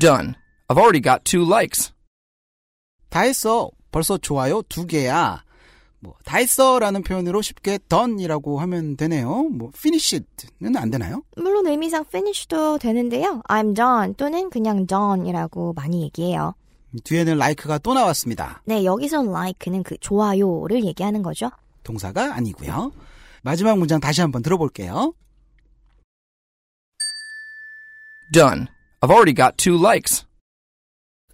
Done. 0.00 0.34
I've 0.68 0.76
already 0.76 1.00
got 1.00 1.24
two 1.24 1.46
likes. 1.46 1.92
다 3.08 3.20
했어. 3.20 3.70
벌써 3.90 4.18
좋아요 4.18 4.60
두 4.68 4.86
개야. 4.86 5.42
뭐, 6.00 6.14
다 6.24 6.38
했어 6.38 6.78
라는 6.78 7.02
표현으로 7.02 7.42
쉽게 7.42 7.78
done이라고 7.88 8.60
하면 8.60 8.96
되네요. 8.96 9.44
뭐, 9.50 9.70
finished는 9.74 10.76
안 10.76 10.90
되나요? 10.90 11.22
물론 11.36 11.66
의미상 11.66 12.04
finish도 12.08 12.78
되는데요. 12.78 13.42
I'm 13.48 13.74
done 13.74 14.14
또는 14.14 14.50
그냥 14.50 14.86
done이라고 14.86 15.72
많이 15.72 16.02
얘기해요. 16.02 16.54
뒤에는 17.04 17.34
like가 17.34 17.78
또 17.78 17.94
나왔습니다. 17.94 18.62
네, 18.64 18.84
여기서 18.84 19.24
like는 19.24 19.82
그 19.82 19.96
좋아요를 19.98 20.84
얘기하는 20.84 21.22
거죠. 21.22 21.50
동사가 21.82 22.34
아니고요. 22.34 22.92
마지막 23.42 23.78
문장 23.78 24.00
다시 24.00 24.20
한번 24.20 24.42
들어볼게요. 24.42 25.12
Done. 28.32 28.66
I've 29.00 29.10
already 29.10 29.34
got 29.34 29.56
two 29.56 29.76
likes. 29.78 30.27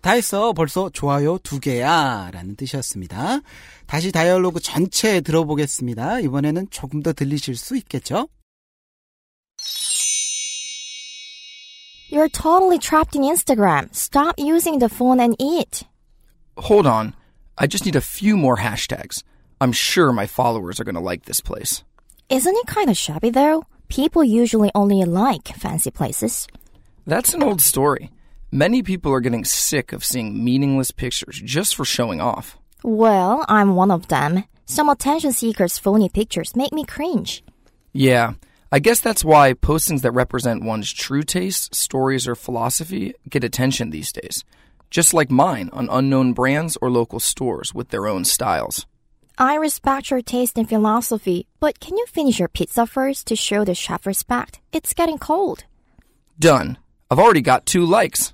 다 0.04 0.12
했어. 0.12 0.54
벌써 0.54 0.90
좋아요 0.90 1.38
두 1.40 1.60
개야. 1.60 2.30
라는 2.32 2.56
뜻이었습니다. 2.56 3.42
다시 3.86 4.12
다이얼로그 4.12 4.60
전체 4.60 5.22
들어보겠습니다. 5.22 6.22
이번에는 6.22 6.68
조금 6.70 7.04
더 7.04 7.12
들리실 7.12 7.56
수 7.56 7.76
있겠죠? 7.78 8.28
You're 12.12 12.30
totally 12.30 12.80
trapped 12.80 13.16
in 13.16 13.24
Instagram. 13.24 13.90
Stop 13.94 14.36
using 14.40 14.80
the 14.80 14.90
phone 14.90 15.20
and 15.20 15.36
eat. 15.38 15.86
Hold 16.58 16.88
on. 16.88 17.14
I 17.58 17.68
just 17.68 17.86
need 17.86 17.96
a 17.96 18.02
few 18.02 18.36
more 18.36 18.58
hashtags. 18.58 19.24
I'm 19.62 19.74
sure 19.74 20.12
my 20.12 20.26
followers 20.26 20.80
are 20.80 20.86
going 20.86 20.96
to 20.96 21.02
like 21.02 21.26
this 21.26 21.42
place. 21.42 21.84
Isn't 22.30 22.56
it 22.56 22.68
kind 22.68 22.90
of 22.90 22.98
shabby 22.98 23.30
though? 23.30 23.66
People 23.90 24.24
usually 24.24 24.72
only 24.74 25.04
like 25.04 25.50
fancy 25.50 25.92
places. 25.92 26.48
That's 27.06 27.34
an 27.34 27.44
old 27.44 27.62
story. 27.62 28.10
Many 28.55 28.85
people 28.85 29.13
are 29.13 29.19
getting 29.19 29.45
sick 29.45 29.93
of 29.93 30.05
seeing 30.05 30.45
meaningless 30.45 30.93
pictures 30.93 31.43
just 31.45 31.75
for 31.75 31.85
showing 31.85 32.21
off. 32.21 32.57
Well, 32.85 33.45
I'm 33.49 33.75
one 33.75 33.91
of 33.91 34.07
them. 34.07 34.45
Some 34.65 34.89
attention 34.89 35.33
seekers' 35.33 35.77
phony 35.77 36.09
pictures 36.09 36.55
make 36.55 36.73
me 36.73 36.85
cringe. 36.85 37.43
Yeah, 37.93 38.35
I 38.71 38.79
guess 38.79 39.01
that's 39.01 39.25
why 39.25 39.55
postings 39.55 40.03
that 40.03 40.13
represent 40.13 40.63
one's 40.63 40.93
true 40.93 41.25
taste, 41.25 41.75
stories, 41.75 42.29
or 42.29 42.37
philosophy 42.37 43.15
get 43.29 43.43
attention 43.43 43.91
these 43.91 44.13
days. 44.13 44.45
Just 44.89 45.13
like 45.13 45.33
mine 45.33 45.69
on 45.73 45.89
unknown 45.91 46.33
brands 46.33 46.79
or 46.81 46.93
local 46.93 47.19
stores 47.19 47.75
with 47.75 47.89
their 47.89 48.07
own 48.07 48.25
styles. 48.25 48.87
I 49.37 49.57
respect 49.57 50.13
your 50.13 50.23
taste 50.23 50.57
and 50.57 50.69
philosophy, 50.69 51.49
but 51.59 51.81
can 51.81 51.97
you 51.97 52.07
finish 52.07 52.39
your 52.39 52.47
pizza 52.47 52.87
first 52.87 53.27
to 53.27 53.35
show 53.35 53.65
the 53.65 53.75
chef 53.75 54.07
respect? 54.07 54.61
It's 54.73 54.95
getting 54.95 55.19
cold. 55.19 55.65
Done. 56.39 56.79
I've 57.11 57.19
already 57.19 57.43
got 57.43 57.67
two 57.67 57.85
likes. 57.85 58.33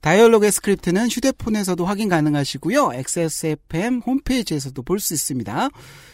다이얼로그의 0.00 0.50
스크립트는 0.52 1.08
휴대폰에서도 1.08 1.84
확인 1.84 2.08
가능하시고요. 2.08 2.92
XSFM 2.94 4.00
홈페이지에서도 4.06 4.80
볼 4.82 4.98
수 5.00 5.12
있습니다. 5.14 5.68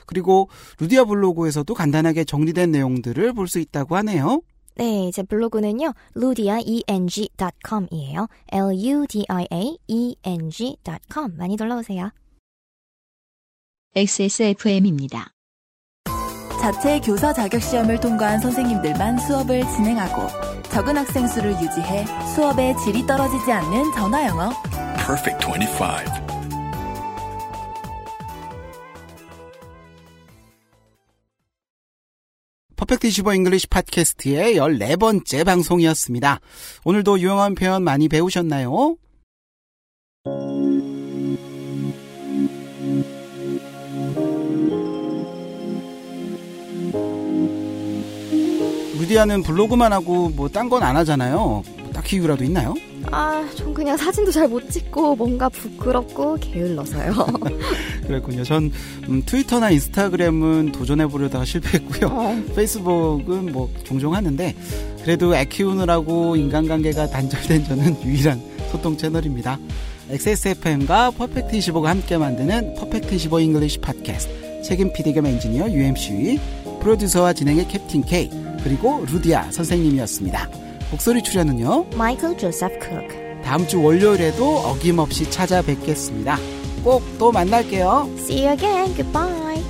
그리고 0.06 0.48
루디아 0.80 1.04
블로그에서도 1.04 1.72
간단하게 1.74 2.24
정리된 2.24 2.70
내용들을 2.72 3.32
볼 3.32 3.46
수 3.48 3.58
있다고 3.60 3.96
하네요. 3.96 4.42
네, 4.76 5.10
제 5.12 5.22
블로그는요, 5.22 5.92
ludiaeng.com이에요. 6.16 8.26
L-U-D-I-A-E-N-G.com. 8.52 11.36
많이 11.36 11.56
놀러 11.56 11.78
오세요. 11.78 12.10
XSFM입니다. 13.94 15.30
자체 16.66 16.98
교사 16.98 17.32
자격 17.32 17.62
시험을 17.62 18.00
통과한 18.00 18.40
선생님들만 18.40 19.20
수업을 19.20 19.60
진행하고 19.76 20.26
적은 20.64 20.96
학생 20.96 21.28
수를 21.28 21.52
유지해 21.62 22.04
수업의 22.34 22.74
질이 22.78 23.06
떨어지지 23.06 23.52
않는 23.52 23.92
전화 23.92 24.26
영어. 24.26 24.50
Perfect 24.96 25.46
25. 25.46 25.84
Perfect 32.74 33.06
25 33.06 33.34
English 33.34 33.68
팟캐스트의 33.68 34.56
14번째 34.56 35.44
방송이었습니다. 35.44 36.40
오늘도 36.84 37.20
유용한 37.20 37.54
표현 37.54 37.84
많이 37.84 38.08
배우셨나요? 38.08 38.96
루디아는 49.06 49.42
블로그만 49.44 49.92
하고 49.92 50.30
뭐 50.30 50.48
딴 50.48 50.68
건 50.68 50.82
안 50.82 50.96
하잖아요. 50.96 51.62
뭐 51.78 51.90
딱히 51.92 52.16
이유라도 52.16 52.42
있나요? 52.44 52.74
아, 53.12 53.48
전 53.54 53.72
그냥 53.72 53.96
사진도 53.96 54.32
잘 54.32 54.48
못 54.48 54.68
찍고 54.68 55.14
뭔가 55.14 55.48
부끄럽고 55.48 56.36
게을러서요. 56.40 57.12
그랬군요. 58.06 58.42
전 58.42 58.72
음, 59.08 59.22
트위터나 59.24 59.70
인스타그램은 59.70 60.72
도전해 60.72 61.06
보려다가 61.06 61.44
실패했고요. 61.44 62.10
어. 62.12 62.42
페이스북은 62.56 63.52
뭐 63.52 63.70
종종 63.84 64.14
하는데 64.14 64.54
그래도 65.02 65.36
애 65.36 65.44
키우느라고 65.44 66.34
인간관계가 66.36 67.06
단절된 67.08 67.64
저는 67.64 68.02
유일한 68.04 68.40
소통 68.72 68.96
채널입니다. 68.96 69.58
XSFM과 70.10 71.12
Perfect 71.12 71.56
25가 71.58 71.84
함께 71.84 72.16
만드는 72.18 72.74
Perfect 72.74 73.14
25 73.14 73.40
English 73.40 73.78
팟캐스트 73.78 74.62
책임 74.62 74.92
PD 74.92 75.12
겸 75.12 75.26
엔지니어 75.26 75.70
UMC 75.70 76.40
프로듀서와 76.80 77.32
진행의 77.32 77.68
캡틴 77.68 78.02
K 78.04 78.30
그리고 78.66 79.04
루디아 79.08 79.52
선생님이었습니다. 79.52 80.50
목소리 80.90 81.22
출연은요. 81.22 81.90
마이클 81.94 82.36
조셉 82.36 82.80
쿡. 82.80 83.06
다음 83.44 83.64
주 83.68 83.80
월요일에도 83.80 84.58
어김없이 84.58 85.30
찾아뵙겠습니다. 85.30 86.36
꼭 86.82 87.00
또 87.16 87.30
만날게요. 87.30 88.10
See 88.18 88.44
you 88.44 88.54
again. 88.54 88.92
Goodbye. 88.96 89.62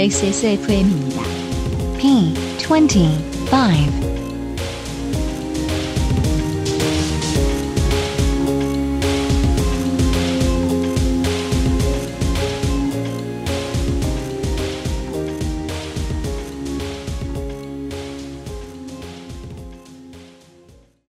XSFM입니다. 0.00 1.22
P25 1.98 4.03